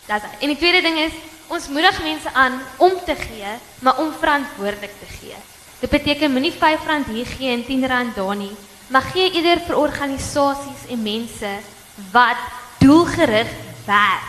[0.06, 1.12] Dis En die tweede ding is,
[1.46, 5.34] ons moedig mense aan om te gee, maar om verantwoordelik te gee.
[5.80, 8.52] Dit beteken moenie R5 hier gee en R10 daar nie,
[8.86, 11.50] maar gee eerder vir organisasies en mense
[12.12, 12.36] wat
[12.78, 13.48] doelgerig
[13.86, 14.28] werk.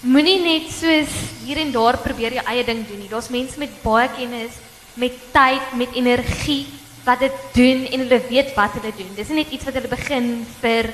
[0.00, 1.12] Moenie net soos
[1.44, 3.08] hier en daar probeer jou eie ding doen nie.
[3.08, 4.56] Daar's mense met baie kennis,
[5.00, 6.66] met tyd, met energie
[7.06, 9.14] wat dit doen en hulle weet wat hulle doen.
[9.16, 10.28] Dis nie net iets wat hulle begin
[10.60, 10.90] vir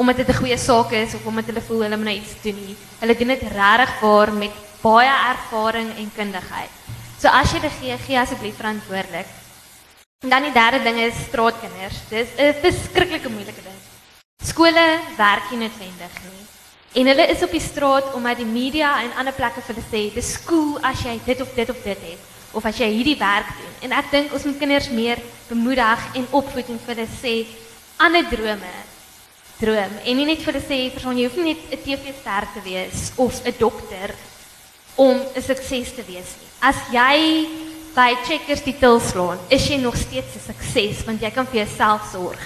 [0.00, 2.58] omdat dit 'n goeie saak is of omdat hulle voel hulle moet nou iets doen
[2.66, 2.76] nie.
[3.00, 6.72] Hulle doen dit regtig waar met baie ervaring en kundigheid.
[7.18, 9.26] So as jy dit gee, gee asseblief verantwoordelik.
[10.22, 11.98] En dan die derde ding is straatkinders.
[12.08, 13.80] Dis 'n verskriklike moeilike ding.
[14.44, 16.42] Skole werk nie noodwendig nie.
[16.94, 20.14] En hulle is op die straat omdat die media en ander plekke vir hulle sê,
[20.14, 23.48] "Dis cool as jy dit of dit of dit het." Of as jy hierdie werk
[23.58, 23.74] doen.
[23.86, 27.34] En ek dink ons moet kinders meer bemoedig en opvoed en vir hulle sê
[28.02, 28.72] ander drome
[29.62, 32.60] droom en nie net vir hulle sê persoon jy hoef nie net 'n TV-ster te
[32.64, 34.14] wees of 'n dokter
[34.96, 36.50] om 'n sukses te wees nie.
[36.60, 37.48] As jy
[37.94, 41.64] by Checkers die til slaan, is jy nog steeds 'n sukses want jy kan vir
[41.64, 42.40] jouself sorg.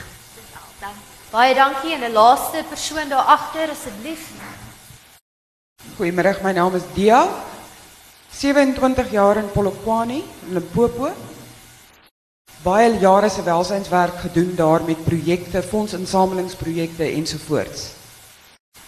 [0.80, 0.94] Dan
[1.30, 4.30] Baie dankie en 'n laaste persoon daar agter asseblief.
[5.96, 7.28] Goeiemiddag, my naam is Dia.
[8.37, 11.09] 27 jaar in Polokwane, in Limpopo.
[12.62, 17.87] Baie jare se welsynswerk gedoen daar met projekte, fondsinsamelingsprojekte ensovoorts.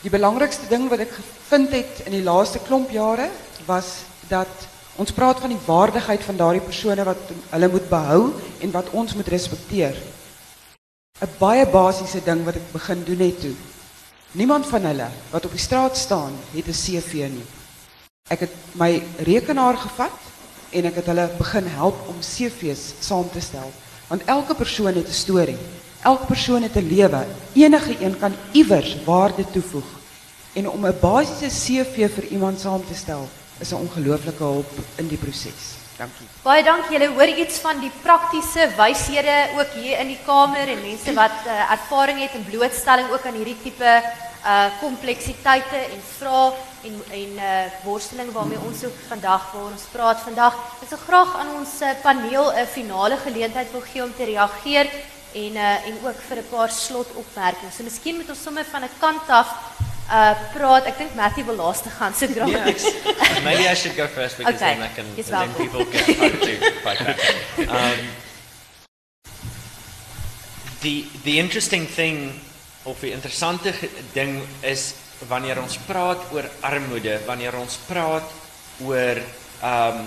[0.03, 3.31] Die belangrikste ding wat ek gevind het in die laaste klomp jare
[3.65, 4.69] was dat
[5.01, 8.23] ons praat van die waardigheid van daardie persone wat hulle moet behou
[8.61, 9.97] en wat ons moet respekteer.
[11.25, 13.57] 'n Baie basiese ding wat ek begin doen het toe.
[14.33, 17.49] Niemand van hulle wat op die straat staan, het 'n CV nie.
[18.29, 20.27] Ek het my rekenaar gevat
[20.71, 23.71] en ek het hulle begin help om CV's saam te stel.
[24.09, 25.59] Want elke persoon het 'n storie.
[26.03, 27.27] Elke persoon het 'n lewe.
[27.55, 29.89] Enige een kan iewers waarde toevoeg.
[30.53, 35.09] En om 'n basiese CV vir iemand saam te stel is 'n ongelooflike hulp in
[35.09, 35.77] die proses.
[35.97, 36.27] Dankie.
[36.43, 36.99] Baie dankie.
[36.99, 41.39] Julle hoor iets van die praktiese wyshede ook hier in die kamer en mense wat
[41.47, 44.03] uh, ervaring het in blootstelling ook aan hierdie tipe
[44.47, 46.53] uh kompleksiteite en vrae
[46.85, 50.55] en en uh worsteling waarmee ons ook vandag waar ons praat vandag.
[50.83, 54.87] Ek sou graag aan ons uh, paneel 'n finale geleentheid wil gee om te reageer
[55.35, 57.77] en uh en ook vir 'n paar slotopmerkings.
[57.77, 59.49] So miskien moet ons sommer van 'n kant af
[60.11, 60.87] uh praat.
[60.87, 62.49] Ek dink Matthew wil laaste gaan so graag.
[62.49, 63.45] Yeah.
[63.45, 64.75] Maybe I should go first because Okay.
[64.75, 67.19] then I can Yes, then people can fight to fight back.
[67.59, 67.99] Um,
[70.81, 72.41] the the interesting thing
[72.85, 73.75] of die interessante
[74.13, 74.95] ding is
[75.27, 78.37] wanneer ons praat oor armoede, wanneer ons praat
[78.87, 79.23] oor
[79.67, 80.07] um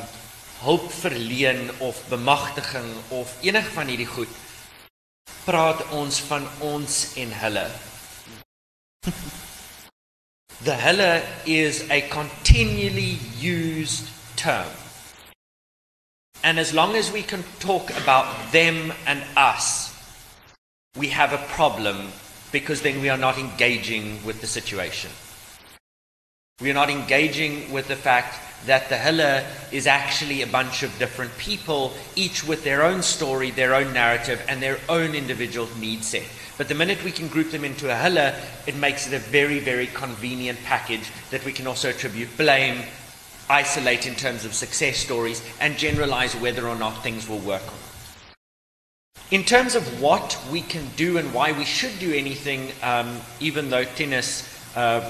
[0.62, 2.88] hulp verleen of bemagtiging
[3.18, 4.30] of enig van hierdie goed
[5.46, 7.68] praat ons van ons en hulle.
[10.62, 14.70] The hulle is a continually used term.
[16.44, 19.90] And as long as we can talk about them and us,
[20.96, 22.12] we have a problem
[22.52, 25.12] because then we are not engaging with the situation.
[26.62, 30.98] We are not engaging with the fact that the hulle is actually a bunch of
[31.00, 36.04] different people, each with their own story, their own narrative, and their own individual need
[36.04, 36.28] set.
[36.58, 38.36] But the minute we can group them into a hulle,
[38.68, 42.84] it makes it a very, very convenient package that we can also attribute blame,
[43.50, 47.64] isolate in terms of success stories, and generalize whether or not things will work.
[49.32, 53.70] In terms of what we can do and why we should do anything, um, even
[53.70, 55.10] though tennis, uh,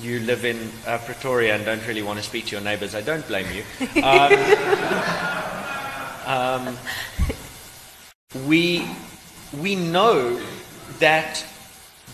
[0.00, 3.02] you live in uh, Pretoria and don't really want to speak to your neighbors, I
[3.02, 3.62] don't blame you.
[4.02, 4.32] Um,
[6.74, 6.76] um,
[8.48, 8.84] we,
[9.60, 10.40] we know
[10.98, 11.46] that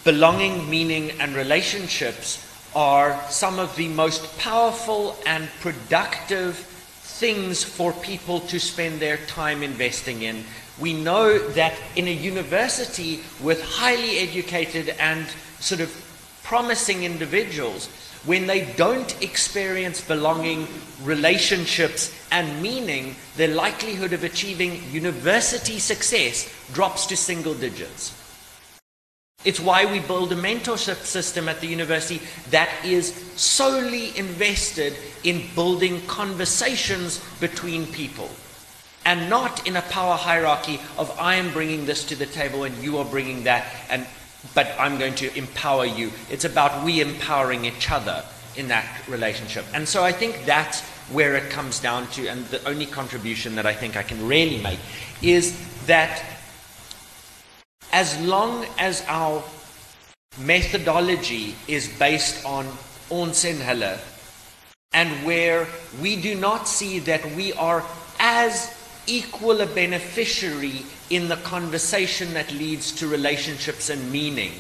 [0.05, 2.45] belonging, meaning, and relationships
[2.75, 9.63] are some of the most powerful and productive things for people to spend their time
[9.63, 10.45] investing in.
[10.81, 15.27] We know that in a university with highly educated and
[15.59, 15.91] sort of
[16.45, 17.89] promising individuals,
[18.25, 20.67] when they don't experience belonging,
[21.03, 28.15] relationships, and meaning, their likelihood of achieving university success drops to single digits.
[29.45, 32.21] It's why we build a mentorship system at the university
[32.51, 38.31] that is solely invested in building conversations between people
[39.09, 42.77] and not in a power hierarchy of I am bringing this to the table and
[42.85, 44.07] you are bringing that and
[44.55, 46.13] but I'm going to empower you.
[46.31, 48.23] It's about we empowering each other
[48.55, 49.65] in that relationship.
[49.73, 53.65] And so I think that's where it comes down to and the only contribution that
[53.65, 54.79] I think I can really make
[55.23, 55.57] is
[55.87, 56.23] that
[57.95, 59.43] as long as our
[60.39, 62.67] methodology is based on
[63.09, 63.99] onsenhulle
[64.93, 65.67] and where
[65.99, 67.83] we do not see that we are
[68.21, 68.78] as
[69.09, 74.53] equal a beneficiary in the conversation that leads to relationships and meaning.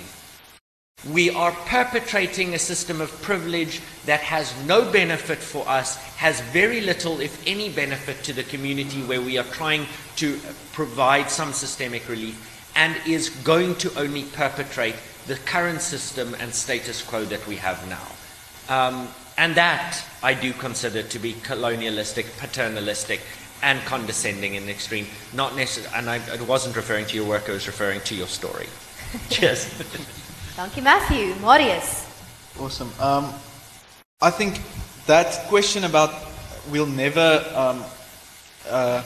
[1.09, 6.81] We are perpetrating a system of privilege that has no benefit for us, has very
[6.81, 9.87] little, if any, benefit to the community where we are trying
[10.17, 10.41] to
[10.73, 14.97] provide some systemic relief, and is going to only perpetrate
[15.29, 18.09] the current system and status quo that we have now.
[18.69, 23.21] Um, and that I do consider to be colonialistic, paternalistic,
[23.63, 25.07] and condescending in the extreme.
[25.35, 28.27] Not necessarily, and I, I wasn't referring to your work, I was referring to your
[28.27, 28.67] story.
[29.31, 29.65] Cheers.
[29.65, 32.07] Thank you, Matthew, Marius.
[32.61, 32.93] Awesome.
[33.01, 33.33] Um,
[34.21, 34.61] I think
[35.07, 36.13] that question about
[36.71, 37.85] we'll never um,
[38.69, 39.03] uh,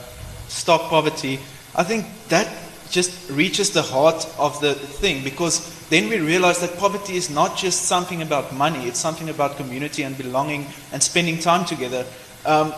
[0.47, 1.39] stop poverty,
[1.75, 2.47] I think that
[2.89, 7.57] just reaches the heart of the thing because then we realize that poverty is not
[7.57, 12.05] just something about money, it's something about community and belonging and spending time together.
[12.45, 12.73] Um,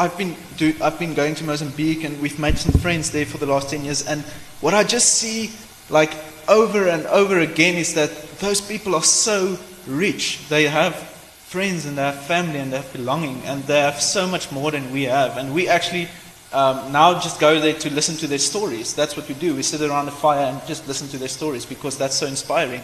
[0.00, 3.36] I've been do, I've been going to Mozambique and we've made some friends there for
[3.36, 4.22] the last 10 years and
[4.62, 5.50] what I just see
[5.90, 6.10] like
[6.48, 10.48] over and over again is that those people are so rich.
[10.48, 14.26] They have friends and they have family and they have belonging and they have so
[14.26, 15.36] much more than we have.
[15.36, 16.08] And we actually
[16.54, 18.94] um, now just go there to listen to their stories.
[18.94, 19.54] That's what we do.
[19.54, 22.80] We sit around a fire and just listen to their stories because that's so inspiring.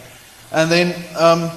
[0.51, 1.49] And then um,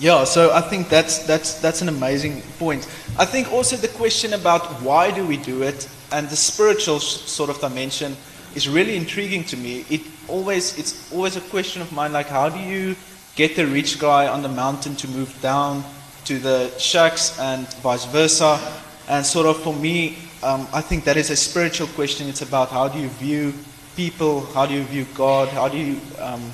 [0.00, 2.86] yeah, so I think that's, that's, that's an amazing point.
[3.18, 7.50] I think also the question about why do we do it and the spiritual sort
[7.50, 8.16] of dimension
[8.54, 9.84] is really intriguing to me.
[9.90, 12.94] It always, it's always a question of mine, like how do you
[13.34, 15.82] get the rich guy on the mountain to move down
[16.26, 18.60] to the shacks and vice versa?
[19.08, 22.28] And sort of for me, um, I think that is a spiritual question.
[22.28, 23.52] It's about how do you view
[23.96, 26.00] people, how do you view God, how do you...
[26.20, 26.52] Um,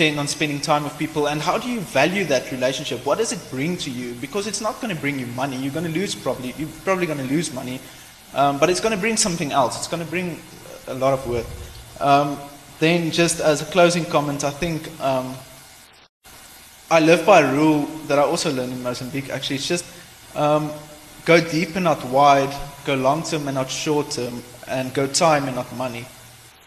[0.00, 1.28] on spending time with people?
[1.28, 3.04] And how do you value that relationship?
[3.04, 4.14] What does it bring to you?
[4.14, 5.56] Because it's not going to bring you money.
[5.56, 7.80] You're going to lose probably you're probably going to lose money.
[8.34, 9.76] Um, but it's going to bring something else.
[9.78, 10.40] It's going to bring
[10.88, 11.46] a lot of work
[12.00, 12.38] um,
[12.78, 15.34] then just as a closing comment i think um,
[16.90, 19.56] i live by a rule that i also learned in mozambique actually.
[19.56, 19.84] It's just
[20.36, 20.70] um,
[21.24, 25.46] go deep and not wide go long term and not short term and go time
[25.46, 26.06] and not money.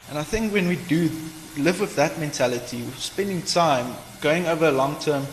[0.09, 1.09] And i think when we do
[1.57, 5.25] live with that mentality, spending time, going over a long term,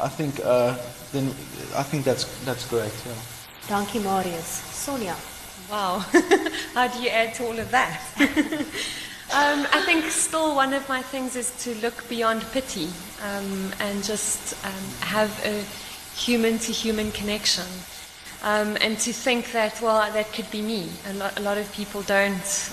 [0.00, 0.76] I think, uh,
[1.12, 1.28] then
[1.76, 2.92] I think that's, that's great.
[3.06, 3.14] Yeah.
[3.68, 4.62] Dankie Marius.
[4.72, 5.14] Sonja.
[5.70, 5.98] Wow.
[6.74, 8.00] How do you add to all of that?
[8.18, 12.88] um, I think still one of my things is to look beyond pity
[13.22, 15.62] um, and just um, have a
[16.16, 17.66] human to human connection.
[18.42, 20.88] Um, and to think that, well, that could be me.
[21.08, 22.72] A lot, a lot of people don't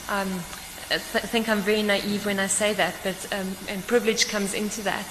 [0.96, 4.82] I think I'm very naive when I say that, but um, and privilege comes into
[4.84, 5.06] that.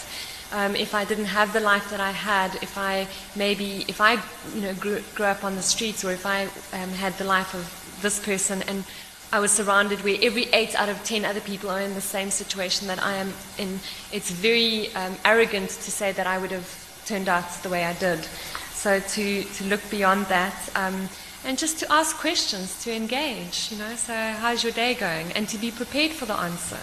[0.52, 4.14] Um, if I didn't have the life that I had, if I maybe if I
[4.54, 7.54] you know grew, grew up on the streets, or if I um, had the life
[7.54, 8.84] of this person, and
[9.32, 12.30] I was surrounded where every eight out of ten other people are in the same
[12.30, 13.80] situation that I am in.
[14.12, 16.68] It's very um, arrogant to say that I would have
[17.04, 18.24] turned out the way I did.
[18.72, 21.08] So to, to look beyond that um,
[21.44, 25.30] and just to ask questions, to engage, you know, so how's your day going?
[25.32, 26.78] And to be prepared for the answer,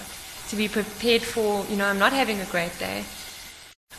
[0.49, 3.03] to be prepared for, you know, I'm not having a great day.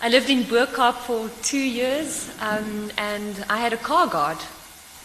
[0.01, 4.39] I lived in Burkhardt for two years um, and I had a car guard.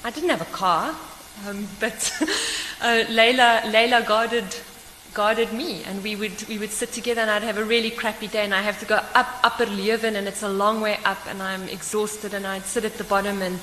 [0.03, 0.95] I didn't have a car,
[1.47, 2.13] um, but
[2.81, 4.45] uh, Layla, Layla guarded,
[5.15, 8.27] guarded me, and we would, we would sit together, and I'd have a really crappy
[8.27, 11.17] day, and I have to go up Upper Leuven, and it's a long way up,
[11.27, 13.59] and I'm exhausted, and I'd sit at the bottom, and,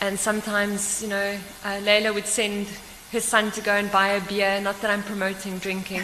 [0.00, 2.66] and sometimes, you know, uh, Layla would send
[3.12, 6.02] her son to go and buy a beer, not that I'm promoting drinking.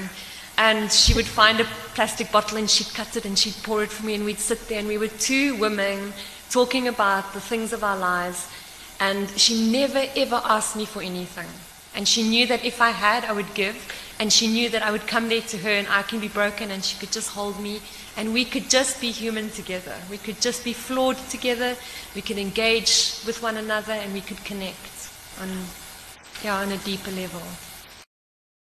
[0.59, 1.65] And she would find a
[1.95, 4.69] plastic bottle and she'd cut it and she'd pour it for me, and we'd sit
[4.69, 6.13] there, and we were two women
[6.51, 8.49] talking about the things of our lives.
[9.01, 11.49] And she never ever asked me for anything.
[11.95, 13.77] And she knew that if I had, I would give.
[14.23, 16.71] And she knew that I would come there to her and I can be broken
[16.71, 17.81] and she could just hold me.
[18.17, 19.97] And we could just be human together.
[20.09, 21.75] We could just be flawed together.
[22.15, 25.11] We could engage with one another and we could connect
[25.41, 25.49] on,
[26.45, 27.43] yeah, on a deeper level.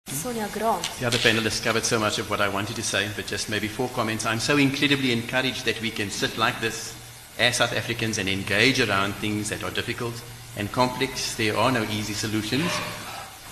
[0.08, 0.88] Sonja Grant.
[0.98, 3.68] The other panelists covered so much of what I wanted to say, but just maybe
[3.68, 4.24] four comments.
[4.24, 6.96] I'm so incredibly encouraged that we can sit like this
[7.38, 10.22] as South Africans and engage around things that are difficult
[10.56, 11.34] and complex.
[11.36, 12.72] There are no easy solutions.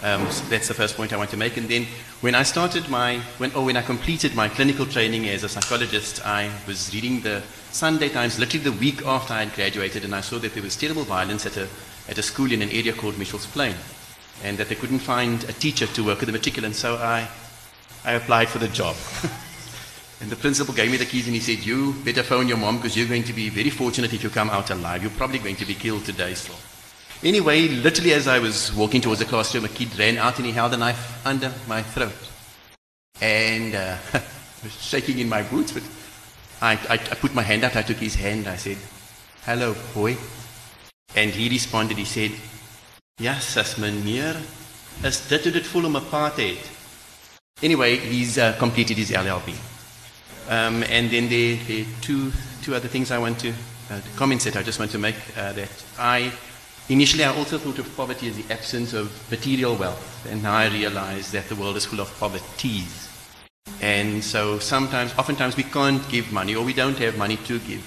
[0.02, 1.56] Um, so that's the first point I want to make.
[1.56, 1.86] And then
[2.22, 6.26] when I started my, when, or when I completed my clinical training as a psychologist,
[6.26, 10.20] I was reading the Sunday Times literally the week after I had graduated, and I
[10.20, 11.68] saw that there was terrible violence at a,
[12.08, 13.76] at a school in an area called Mitchell's Plain,
[14.42, 17.28] and that they couldn't find a teacher to work with the matriculant, so I,
[18.04, 18.96] I applied for the job.
[20.22, 22.76] And the principal gave me the keys and he said, You better phone your mom
[22.76, 25.02] because you're going to be very fortunate if you come out alive.
[25.02, 26.54] You're probably going to be killed today still.
[27.24, 30.52] Anyway, literally as I was walking towards the classroom, a kid ran out and he
[30.52, 32.12] held a knife under my throat.
[33.20, 33.96] And uh,
[34.64, 35.84] was shaking in my boots, but
[36.60, 38.76] I, I, I put my hand out, I took his hand, I said,
[39.44, 40.16] Hello, boy.
[41.14, 42.32] And he responded, he said,
[43.18, 44.36] Yes, as meneer,
[45.04, 46.58] is dit hoe voel om apartheid?
[47.62, 49.54] Anyway, he's uh, completed his LLB.
[50.48, 53.50] Um, and then there, there are two, two other things I want to,
[53.90, 55.16] uh, comments that I just want to make.
[55.36, 56.32] Uh, that I,
[56.88, 60.26] initially I also thought of poverty as the absence of material wealth.
[60.30, 63.08] And now I realize that the world is full of poverties.
[63.80, 67.84] And so sometimes, oftentimes we can't give money or we don't have money to give.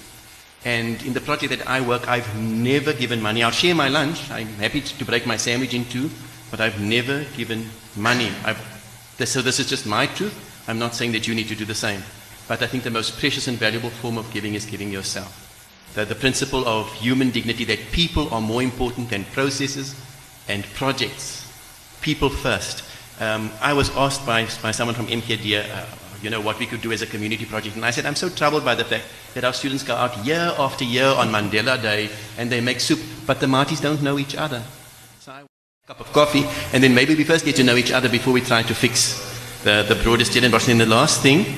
[0.64, 3.42] And in the project that I work, I've never given money.
[3.42, 4.30] I'll share my lunch.
[4.30, 6.10] I'm happy to break my sandwich in two,
[6.50, 8.30] but I've never given money.
[8.44, 8.58] I've,
[9.24, 10.34] so this is just my truth.
[10.68, 12.02] I'm not saying that you need to do the same.
[12.48, 15.45] But I think the most precious and valuable form of giving is giving yourself.
[15.96, 19.94] The, the principle of human dignity that people are more important than processes
[20.46, 21.50] and projects.
[22.02, 22.84] People first.
[23.18, 25.86] Um, I was asked by, by someone from MKD, uh,
[26.20, 27.76] you know, what we could do as a community project.
[27.76, 30.52] And I said, I'm so troubled by the fact that our students go out year
[30.58, 34.36] after year on Mandela Day and they make soup, but the Maties don't know each
[34.36, 34.62] other.
[35.20, 35.46] So I a
[35.86, 36.44] cup of coffee,
[36.74, 39.16] and then maybe we first get to know each other before we try to fix
[39.64, 40.52] the, the broader student.
[40.68, 41.56] And the last thing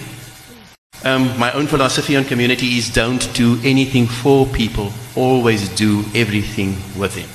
[1.05, 6.77] um, my own philosophy on community is don't do anything for people, always do everything
[6.99, 7.29] with them.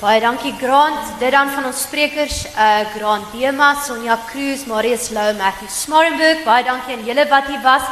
[0.00, 1.18] Baie dankie Grant.
[1.20, 6.40] Dit dan van ons sprekers, uh Grant Dema, Sonja Cruz, Marius Lou, Matthew Smarenburg.
[6.46, 7.84] Baie dankie aan julle wat hier was.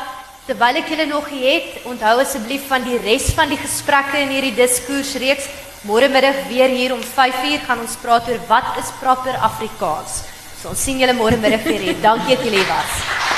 [0.48, 4.54] Terwyl ek julle nog het, onthou asseblief van die res van die gesprekke in hierdie
[4.56, 5.50] diskoersreeks.
[5.84, 10.22] Môre middag weer hier om 5uur gaan ons praat oor wat is proper Afrikaans.
[10.62, 12.00] So ons sien julle môre middag weer hier.
[12.00, 13.36] Dankie dat julle hier was.